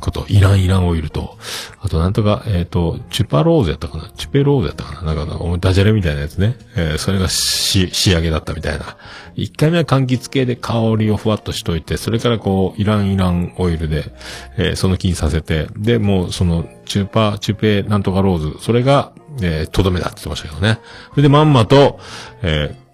[0.00, 1.36] こと、イランイランオイルと、
[1.80, 6.56] あとなんとか、えっ、と、チュパローズやったかなチュペローズやったかななんか、ダジャレみたいなやつね。
[6.76, 8.96] えーそれがし、仕上げだったみたいな。
[9.34, 14.12] 1回目は柑橘系で香りをふわっとしといて、それからこう、イランイランオイルで、
[14.56, 20.78] えーその気にさせて、で、もうその、チュパ、チュペなんとかローズ、それが、えーとどめだって言ってましたけどね。
[21.10, 21.98] それでまんまと、
[22.42, 22.88] えー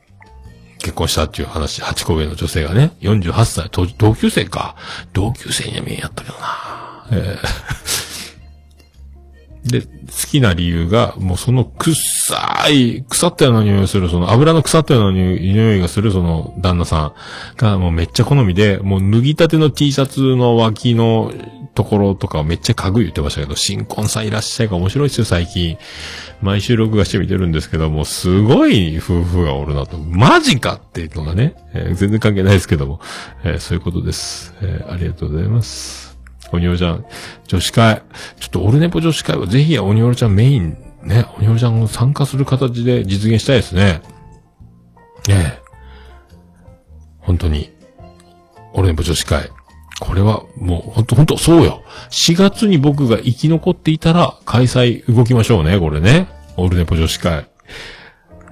[0.84, 4.76] 結婚したっていう話、8個上の女性がね、48歳、同級生か。
[5.14, 7.06] 同級生には見えんやったけどな。
[7.10, 8.03] えー
[9.64, 9.86] で、好
[10.30, 17.14] きな理由が、もうその臭い、腐ったような匂いする、その油の腐ったような匂いがするその旦那さ
[17.54, 21.32] んがもうめっちゃ好みで、もう脱ぎたての T シャツの脇の
[21.74, 25.78] ところとかめっちゃ家具言ってましたけど、新婚さんいらっしゃいか面白いですよ、最近。
[26.42, 29.96] 毎週録画して見てるんですけども、すごい夫婦がおるなと。
[29.98, 33.00] マジかっていうのがね、えー全然関係ないですけども、
[33.44, 36.03] えーそういうことです、えーありがとうございます。
[36.52, 37.04] おにおろちゃん、
[37.46, 38.02] 女子会。
[38.38, 44.02] ちょっとオルネポ女子会はぜひおにおろちゃんメイン、ね、おにおろちゃんを参加する形で実現したいですね。
[45.28, 45.62] ねえ。
[47.18, 47.72] 本当に。
[48.74, 49.50] オルネポ女子会。
[50.00, 51.82] これはもう本当本当そうよ。
[52.10, 56.28] 4月に僕が生き残っていたら開催動きましょうね、これね。
[56.56, 57.46] オルネポ女子会。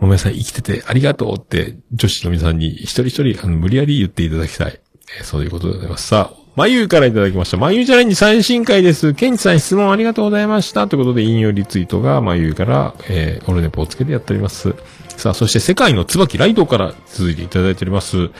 [0.01, 4.81] ごめんなさい、生きててありがとうって女子の皆さんに一人一人あの無理やり言っていただきたい。
[5.19, 6.09] えーそういうことでございます。
[6.09, 7.57] さあ、まゆからいただきました。
[7.57, 9.15] まゆうチャレンジ最新回です。
[9.15, 10.87] ケンチさん質問ありがとうございました。
[10.87, 14.75] ということで引用リツイートがまゆから、えー、オルネポをつけてやっております。
[15.17, 18.31] さあ、そして世界の椿ライドから続いていただいております。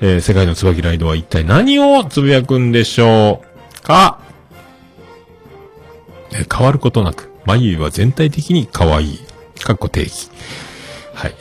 [0.00, 3.42] えー、世界の椿ライドは一体何をつぶやくんでしょ
[3.80, 4.20] うか？
[6.34, 9.18] えー変わることなく、眉は全体的に可愛い。
[9.60, 10.30] かっこ定義。
[11.14, 11.34] はい。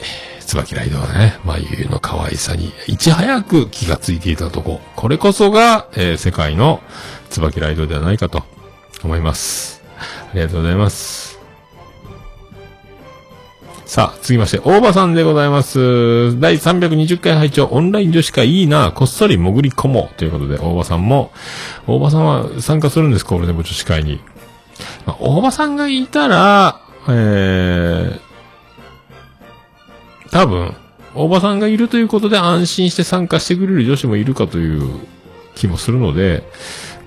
[0.46, 4.80] 椿ライドはね、眉の可愛さにいち早く気がついていたとこ。
[4.96, 6.82] これこそが、えー世界の
[7.30, 8.44] 椿ライドではないかと
[9.04, 9.84] 思います。
[10.00, 11.40] ありがとうございます。
[13.86, 16.40] さあ、続きまして、大場さんでございます。
[16.40, 20.16] 第320回拝聴オンライン女子会いいな、こっそり潜り込もう。
[20.18, 21.32] ということで、大場さんも、
[21.88, 23.36] 大場さんは参加するんですか？
[23.36, 24.20] 俺でも女子会に。
[25.06, 28.20] まあ、大場さんがいたら、えー、
[30.36, 30.76] 多分、
[31.14, 35.00] おばさんがいるということで安心して参加してくれる女子もいるかという
[35.56, 36.44] 気もするので、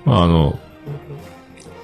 [0.07, 0.59] まあ、あの、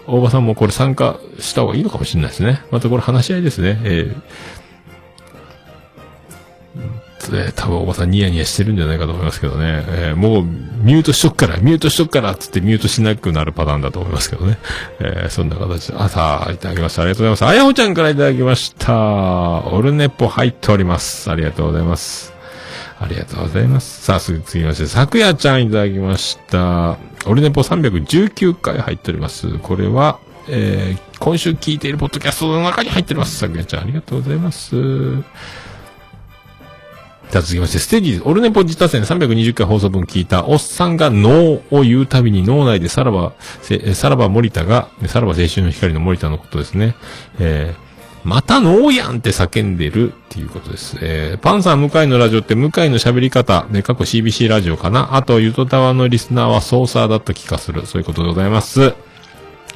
[0.06, 2.62] 大場さんもこれ参加した方がいいのかもしれないですね。
[2.70, 3.78] またこれ話し合いですね。
[3.84, 4.22] えー
[7.32, 9.84] えー多分おばさんニヤニヤしてるんじゃないかと思いますけどね。
[9.88, 14.58] えーもうミュートしとくから、ミュートしとくからつってミュートしなくなるパターンだと思いますけどね。
[15.00, 17.02] えーそんな形で、あ、さあ、いただきました。
[17.02, 17.52] ありがとうございます。
[17.52, 18.94] あやほちゃんからいただきました。
[19.68, 21.30] オルネポ入っております。
[21.30, 22.32] ありがとうございます。
[23.00, 24.02] ありがとうございます。
[24.04, 26.96] さあ、すぐ次まして、さくやちゃんいただきました。
[27.26, 29.58] オルネポ319回入っております。
[29.58, 30.18] これは、
[30.48, 33.36] えー、今週聞いているポッドキャストの中に入っております。
[33.38, 34.76] さくやちゃん、ありがとうございます。
[37.34, 43.32] じゃあ続きまして、ステージ、オルネポ自他戦320回放送分聞いた、おっさんがノーを言うたびに脳内でさらば、
[43.94, 46.94] さらば森田が、さらば青春の光の森田のことですね。
[47.40, 47.84] えー
[48.24, 50.96] またノーやんって叫んでるっていうことです。
[51.02, 55.14] えー、パンさん向井のラジオって向井の喋り方、で、過去 CBC ラジオかな？
[55.16, 57.84] あと、ゆとたわのリスナーはソーサーだった気がする。
[57.84, 58.80] そういうことでございます。
[58.80, 58.90] そう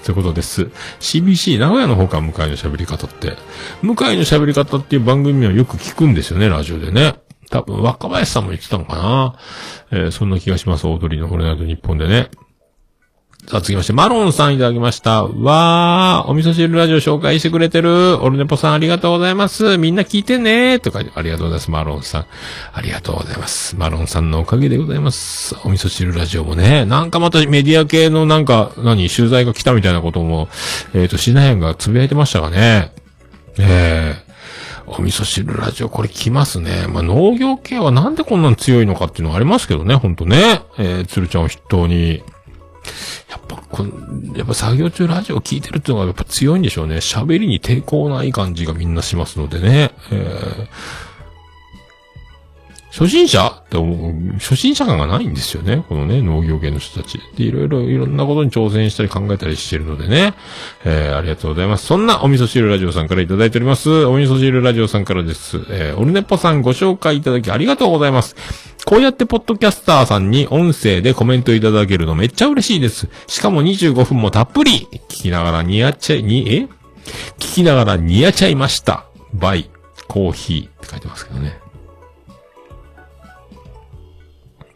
[0.08, 0.70] いうことです。
[1.00, 3.34] CBC 名古屋の方か、向井の喋り方って。
[3.82, 7.16] 向井の喋り方っていう番組をよく聞くんですよね、ラジオでね。
[7.48, 9.36] 多分、若林さんも言ってたのかな
[9.90, 12.30] えーそんな気がします、オードリーのホレナイト日本でね。
[13.48, 15.24] さあ、続きまして、マロンさんいただきました。
[15.24, 18.22] わー、お味噌汁ラジオ紹介してくれてる。
[18.22, 19.78] オルネポさんありがとうございます。
[19.78, 22.26] みんな聞いてねーとか、ありがとうございます、マロンさん。
[22.74, 23.74] ありがとうございます。
[23.76, 25.56] マロンさんのおかげでございます。
[25.64, 30.50] お味噌汁ラジオもね、なんかまたメディア系のなんか、何、取材が来たみたいなことも、
[30.92, 32.92] えっ、と、しなやんがつぶやいてましたがね。
[33.58, 34.27] ええ
[34.90, 36.86] お味噌汁ラジオ、これ来ますね。
[36.88, 40.62] まあ、農業系はなんでこんなに強いのかっていうのはありますけどね、ほんとね。
[40.78, 42.22] えー、鶴ちゃんを筆頭に。
[43.28, 46.96] やっぱ、この、やっぱ作業中ラジオ聞いてるっていうのはやっぱ強いんでしょうね。
[46.96, 49.92] 喋りに抵抗ない感じがみんなしますのでね。
[50.10, 51.07] えー
[52.98, 53.62] 初心者？
[53.64, 55.84] って思う、初心者感がないんですよね。
[55.88, 57.20] このね、農業系の人たち。
[57.36, 60.34] で、いろいろ、いろんなことに挑戦したり考えたりしてるのでね。
[60.84, 61.86] えー、ありがとうございます。
[61.86, 64.04] そんなお味噌汁ラジオさんからいただいております。
[64.06, 65.58] お味噌汁ラジオさんからです。
[65.70, 68.34] えー、オルネポさんご紹介いただきありがとうございます。
[68.84, 73.08] こうやってポッドキャスターさんに音声でコメントいただけるのめっちゃ嬉しいです。
[73.28, 76.68] しかも25分もたっぷり聞きながらニヤっちゃい、に、え？
[77.38, 79.04] 聞きながらニヤちゃいました。
[79.34, 79.70] バイ、
[80.08, 81.60] コーヒーって書いてますけどね。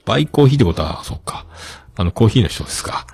[0.05, 1.47] バイコーヒーってことは、そっか。
[1.97, 3.07] あの、コーヒーの人ですか。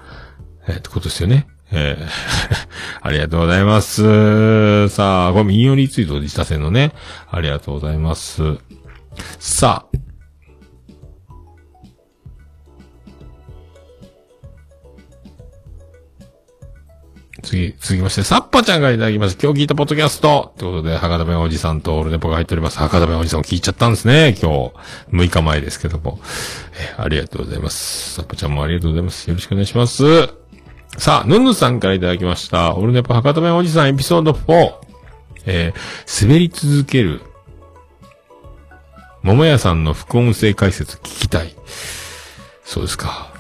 [0.67, 1.47] えーってことですよね。
[1.71, 2.09] えー
[3.03, 4.89] ありがとうございます。
[4.89, 6.93] さあ、これ引用リツイート自他戦のね。
[7.31, 8.59] ありがとうございます。
[9.39, 9.88] さあ。
[17.43, 19.39] 次、続きまして、サッパちゃんがいただきます。
[19.41, 22.79] 今日聞いたポッドキャストってことで、博多弁おじさんとオルネポが入っております。
[22.79, 24.37] 博多弁おじさんを聞いちゃったんですね。
[24.41, 26.21] 今日、6日前ですけども。
[26.75, 28.15] えありがとうございます。
[28.15, 29.29] サッパちゃんもありがとうございます。
[29.31, 30.05] よろしくお願いします。
[30.97, 32.75] さあ、ヌンヌさんからいただきました。
[32.75, 34.73] オルネポ博多弁おじさんエピソード4。
[35.47, 37.21] えー滑り続ける。
[39.23, 41.55] 桃屋さんの副音声解説聞きたい。
[42.65, 43.33] そうですか。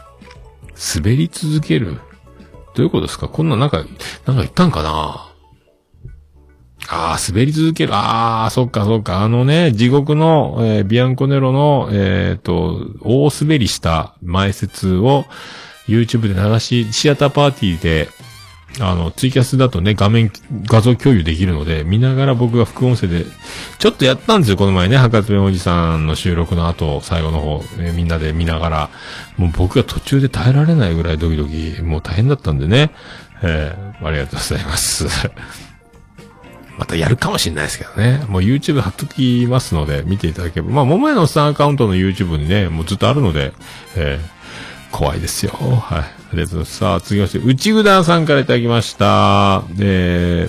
[0.95, 1.99] 滑り続ける
[2.79, 3.27] どういうことですか？
[3.27, 3.93] こんななんか、なんか
[4.35, 5.25] 言ったんかな？
[6.91, 7.95] ああ、滑り続ける。
[7.95, 9.23] ああ、そっかそっか。
[9.23, 15.25] あのね、地獄の、えービアンコネロの、えっ、と、大滑りした前説を
[15.89, 18.09] YouTube で流し、シアターパーティーで、
[18.81, 20.31] あの、ツイキャスだとね、画面、
[20.67, 23.25] 画像共有できるので、見ながら僕が副音声で、
[23.79, 28.91] ちょっとやったんですよ、この前ね、博多弁おじさんの収録の後、最後の方、えーみんなで見ながら、
[29.37, 32.91] もう僕が途中で耐えられないぐらいドキドキ、もう大変だったんでね、
[33.43, 35.07] えーありがとうございます。
[36.79, 38.23] またやるかもしれないですけどね。
[38.29, 40.71] もう YouTube 貼っときますので、見ていただければ。
[40.71, 43.53] まあ、桃屋のおっさんアカウントの YouTube にね、もうずっとあるので、
[43.97, 44.38] えー
[44.91, 45.53] 怖いですよ。
[45.53, 45.99] はい。
[46.01, 46.77] ありがとうございます。
[46.77, 49.63] さあ、次まして、内ぐださんからいただきました。
[49.71, 50.49] で、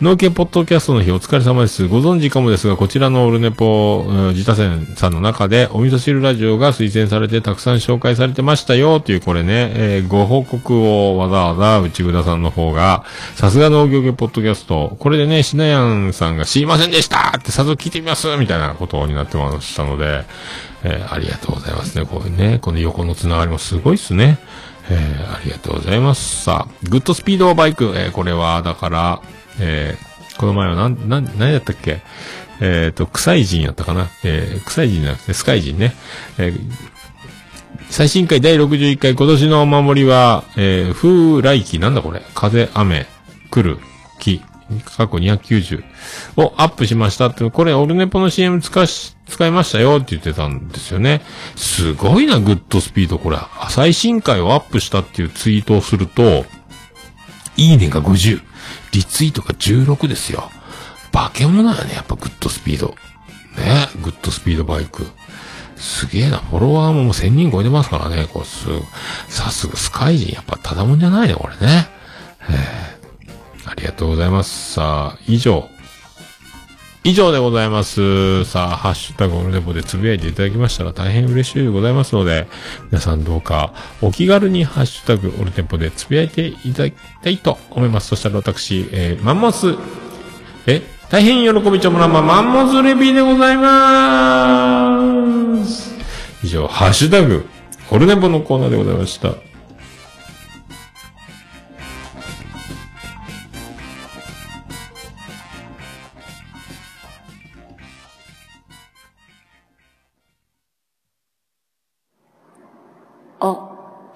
[0.00, 1.88] 農系ポッドキャストの日お疲れ様です。
[1.88, 20.22] ご存知かもですが、こちらのオルネポ、うん自他戦さんの中で、お味噌汁ラジオが推薦されてたくさん紹介されてましたよ、というこれね、えーご報告をわざわざ内ぐださんの方が、さすが農業系ポッドキャスト、これでね、しなやんさんが知りませんでしたって早速聞いてみますみたいなことになってましたので、
[20.84, 22.06] えーありがとうございますね。
[22.06, 24.38] こういうね、この横のつながりもすごいっすね。
[24.90, 26.44] えーありがとうございます。
[26.44, 29.20] さあ、グッドスピードバイク、えーこれは、だから、
[29.60, 32.00] えーこの前はなん、なん、何やったっけ？
[32.60, 34.08] えっ、と、臭い人やったかな？
[34.22, 35.94] えー、臭い人じゃなくて、スカイ人ね。
[36.38, 36.60] えー
[37.90, 42.22] 最新回第61回今年のお守りは、えー、風来期なんだこれ？
[42.34, 43.06] 風、雨、
[43.50, 43.78] 来る、
[44.20, 44.42] 木、
[44.84, 45.82] 過去290
[46.36, 49.96] をアップしましたって、これオルネポの CM 使し、使いましたよ。
[49.96, 51.22] って言ってたんですよね。
[51.56, 53.38] すごいな、グッドスピード、これ。
[53.70, 56.44] 最新回をアップしたっていうツイートをすると、
[57.56, 58.42] いいねが50、
[58.92, 60.50] リツイートが16ですよ。
[61.12, 62.94] 化け物だよね、やっぱグッドスピード。
[63.56, 65.06] ね、グッドスピードバイク。
[65.76, 68.66] すげえな、フォロワーももう1000人超えてますからね、こうす、
[69.28, 71.88] さすがスカイ人、やっぱただもんじゃないね、これね。
[72.48, 72.98] えー
[73.68, 74.72] ありがとうございます。
[74.72, 75.68] さあ、以上。
[77.04, 78.44] 以上でございます。
[78.44, 82.48] さあ、ハッシュタグオルネポでつぶやいていただきましたら大変嬉しいでございますので、
[82.90, 83.72] 皆さんどうか
[84.02, 88.08] お気軽にハッシュタグオルネポでつぶやいていただきたいと思います。
[88.08, 89.74] そしたら私、えーマンモス、
[90.66, 95.94] え、大変喜びちょもらまマンモスレビーでございまーす。
[96.42, 97.46] 以上、ハッシュタグ
[97.90, 99.47] オルネポのコーナーでございました。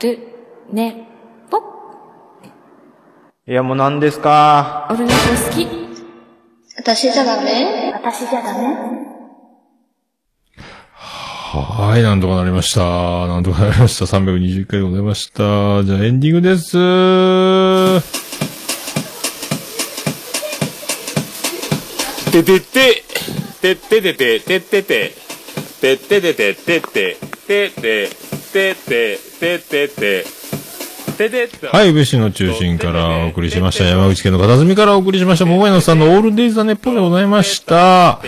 [0.03, 0.19] お、る、
[0.73, 1.07] ね、
[1.49, 1.59] ぽ。
[3.47, 4.89] いや、もう何ですか？
[4.91, 5.69] オルネポ好き。
[6.77, 7.93] 私じゃダメ？
[7.93, 8.65] 私じゃダメ？
[10.57, 12.81] はい、なんとかなりました。
[13.29, 14.07] なんとかなりました。
[14.07, 15.85] 320回でございました。
[15.85, 16.73] じゃあエンディングです。
[22.33, 23.05] ててて、
[23.61, 25.13] てっててて、てってて、
[25.81, 28.11] てっててて、てって、てって、
[28.53, 30.25] てって、てって、て。
[31.73, 33.85] はい、武士の中心からお送りしました。
[33.85, 35.47] 山口県の片隅からお送りしました。
[35.47, 38.21] 桃屋のさんのオールデイズ・ザ・ネッポンでございました。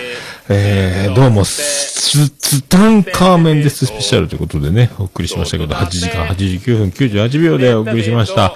[0.49, 8.55] えー、どうも、ス、ツタンカーメンですスペシャルということでね、お送りしましたけど、8時間89分98秒でお送りしました。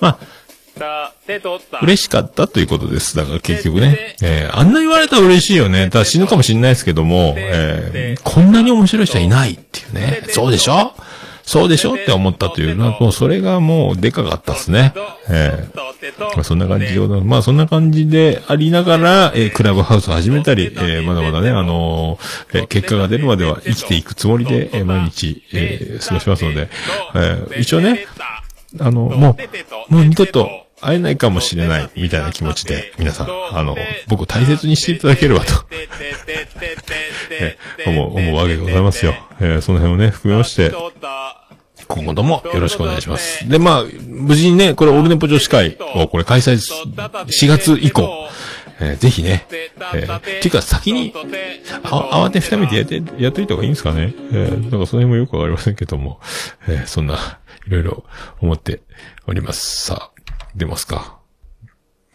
[0.00, 0.18] ま
[0.80, 1.12] あ、
[1.82, 3.16] 嬉しかったということです。
[3.16, 4.16] だから結局ね。
[4.22, 5.88] えー、あんな言われたら嬉しいよね。
[5.88, 10.22] ただ死ぬかもしれないですけども、えー、こんなに面白い人はいないっていうね。
[10.28, 10.92] そうでしょ？
[11.46, 14.94] そうでしょって思ったというのは、もうそれがもうでかかったですね。
[15.28, 17.28] えー、まあそんな感じでございます。
[17.28, 26.68] まあそんな感じでありながら、えー、クラブハウスを始めたり、えー、まだまだね、あのーえー結果が出るまでは生きていくつもりで、えー毎日、えー過ごしますので、
[27.14, 28.06] えー一応ね、
[28.80, 29.36] あの、も
[29.90, 33.76] う、もう二度と会えないかもしれない、みたいな気持ちで、皆さん、あの、
[34.08, 35.52] 僕を大切にしていただければと、
[37.30, 37.56] え
[37.86, 39.14] 思う、思うわけでございますよ。
[39.40, 40.72] えーその辺をね、含めまして、
[41.88, 43.48] 今後ともよろしくお願いします。
[43.48, 48.28] で、まあ、無事にね、これオールネポ女子会をこれ開催、4月以降、
[48.80, 49.46] えーぜひね、
[49.94, 51.14] えー、ていうか先に、
[51.84, 54.14] あ慌てふためてやって、やっといた方がいいんですかね。
[54.32, 56.20] えー、なんかその辺もよくわかりませんけども、
[56.68, 58.04] えーそんな、いろいろ
[58.40, 58.82] 思って
[59.26, 59.86] おります。
[59.86, 60.13] さあ、
[60.54, 61.18] 出ますか？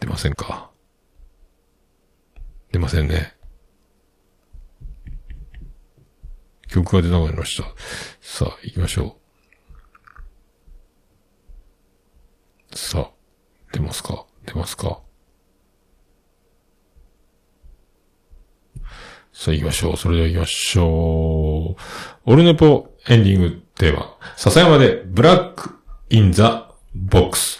[0.00, 0.70] 出ませんか？
[2.72, 3.36] 出ませんね。
[6.68, 7.68] 曲が出なくなりました。
[8.20, 9.16] さあ、行きましょ
[12.70, 12.76] う。
[12.76, 13.10] さあ、
[13.72, 14.24] 出ますか？
[14.46, 15.00] 出ますか？
[19.32, 19.96] さあ行きましょう。
[19.96, 21.80] それでは行きましょう。
[22.26, 24.16] オルネポエンディングテーマ。
[24.36, 25.78] 笹山で Black
[26.10, 27.59] in the Box。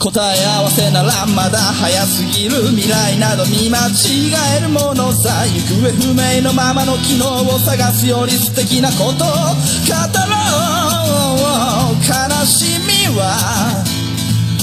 [0.00, 12.00] 答え合わせならまだ早すぎる未来など見間違えるものさ行方不明のままの機能を探すより素敵なことを語ろう。
[12.00, 12.12] 悲
[12.46, 13.84] しみは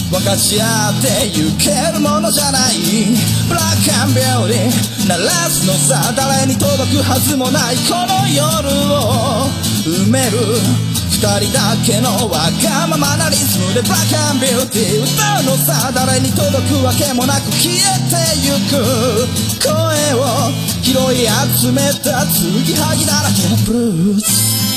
[0.10, 0.66] 分かち合
[0.98, 2.74] ってゆけるものじゃない。
[3.48, 7.76] ブラックアンビューティー鳴らすのさ誰に届くはずもない。
[7.86, 9.46] この夜を
[9.86, 10.97] 埋める。
[11.10, 15.04] 二人だけのわがままなリズムでブラックアンビューティー。
[15.04, 19.28] 歌うのさ誰に届くわけもなく消えてゆく。
[19.64, 19.72] 声
[20.14, 20.52] を
[20.84, 21.28] 拾い
[21.58, 24.77] 集めたつぎはぎだらけのブルース。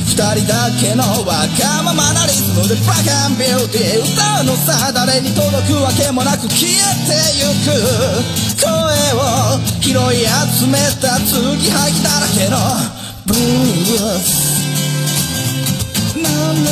[0.11, 6.75] 人だけのわがままなリズムでブラックビューティー歌うのさ誰に届くわけもなく消え
[7.07, 7.71] てゆく
[8.59, 8.67] 声
[9.15, 12.57] を拾い集めた継ぎはぎだらけの
[13.25, 14.51] ブルース。
[16.21, 16.71] なんだ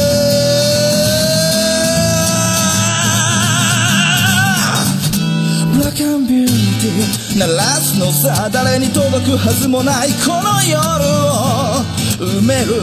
[8.21, 11.81] らすのさ誰に届くはずもないこの夜を
[12.19, 12.77] 埋める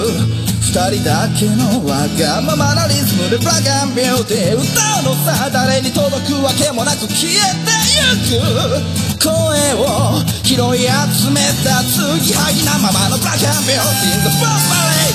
[0.60, 4.60] 二人だけのわがままなリズムでブラックビューティー。
[4.60, 4.66] 歌
[5.00, 9.22] うのさ誰に届くわけもなく消えてゆく。
[9.22, 9.32] 声
[9.80, 14.28] を拾い集めた継ぎはぎなままのブラックビューティー。
[14.28, 14.68] The First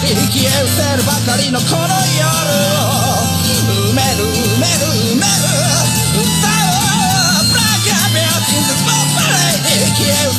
[0.09, 2.25] Lady 消え失せるばかりのこの夜
[2.79, 2.97] を
[3.91, 4.65] 埋める埋め
[5.07, 5.12] る。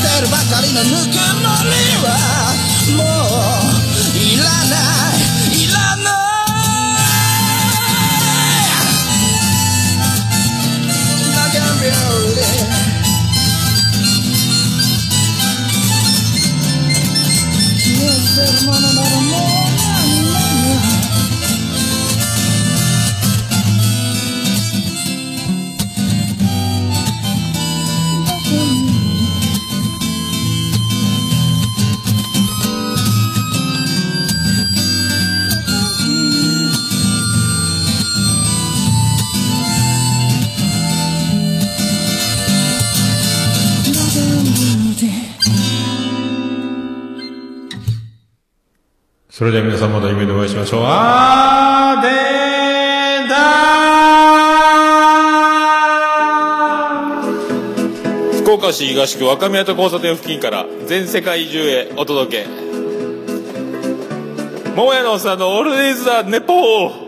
[0.04, 2.52] せるばかりのぬけもりは
[2.96, 3.02] も
[4.12, 5.03] ういらない。
[49.36, 50.82] それでは皆さんまた夢でお会いしましょう。
[50.84, 53.34] あーでーだ
[58.44, 62.46] 福岡市東区若宮と交差点付近から全世界中へお届け。
[64.76, 67.03] 桃屋のおっさんのオールディーズ・ザ・ネポー。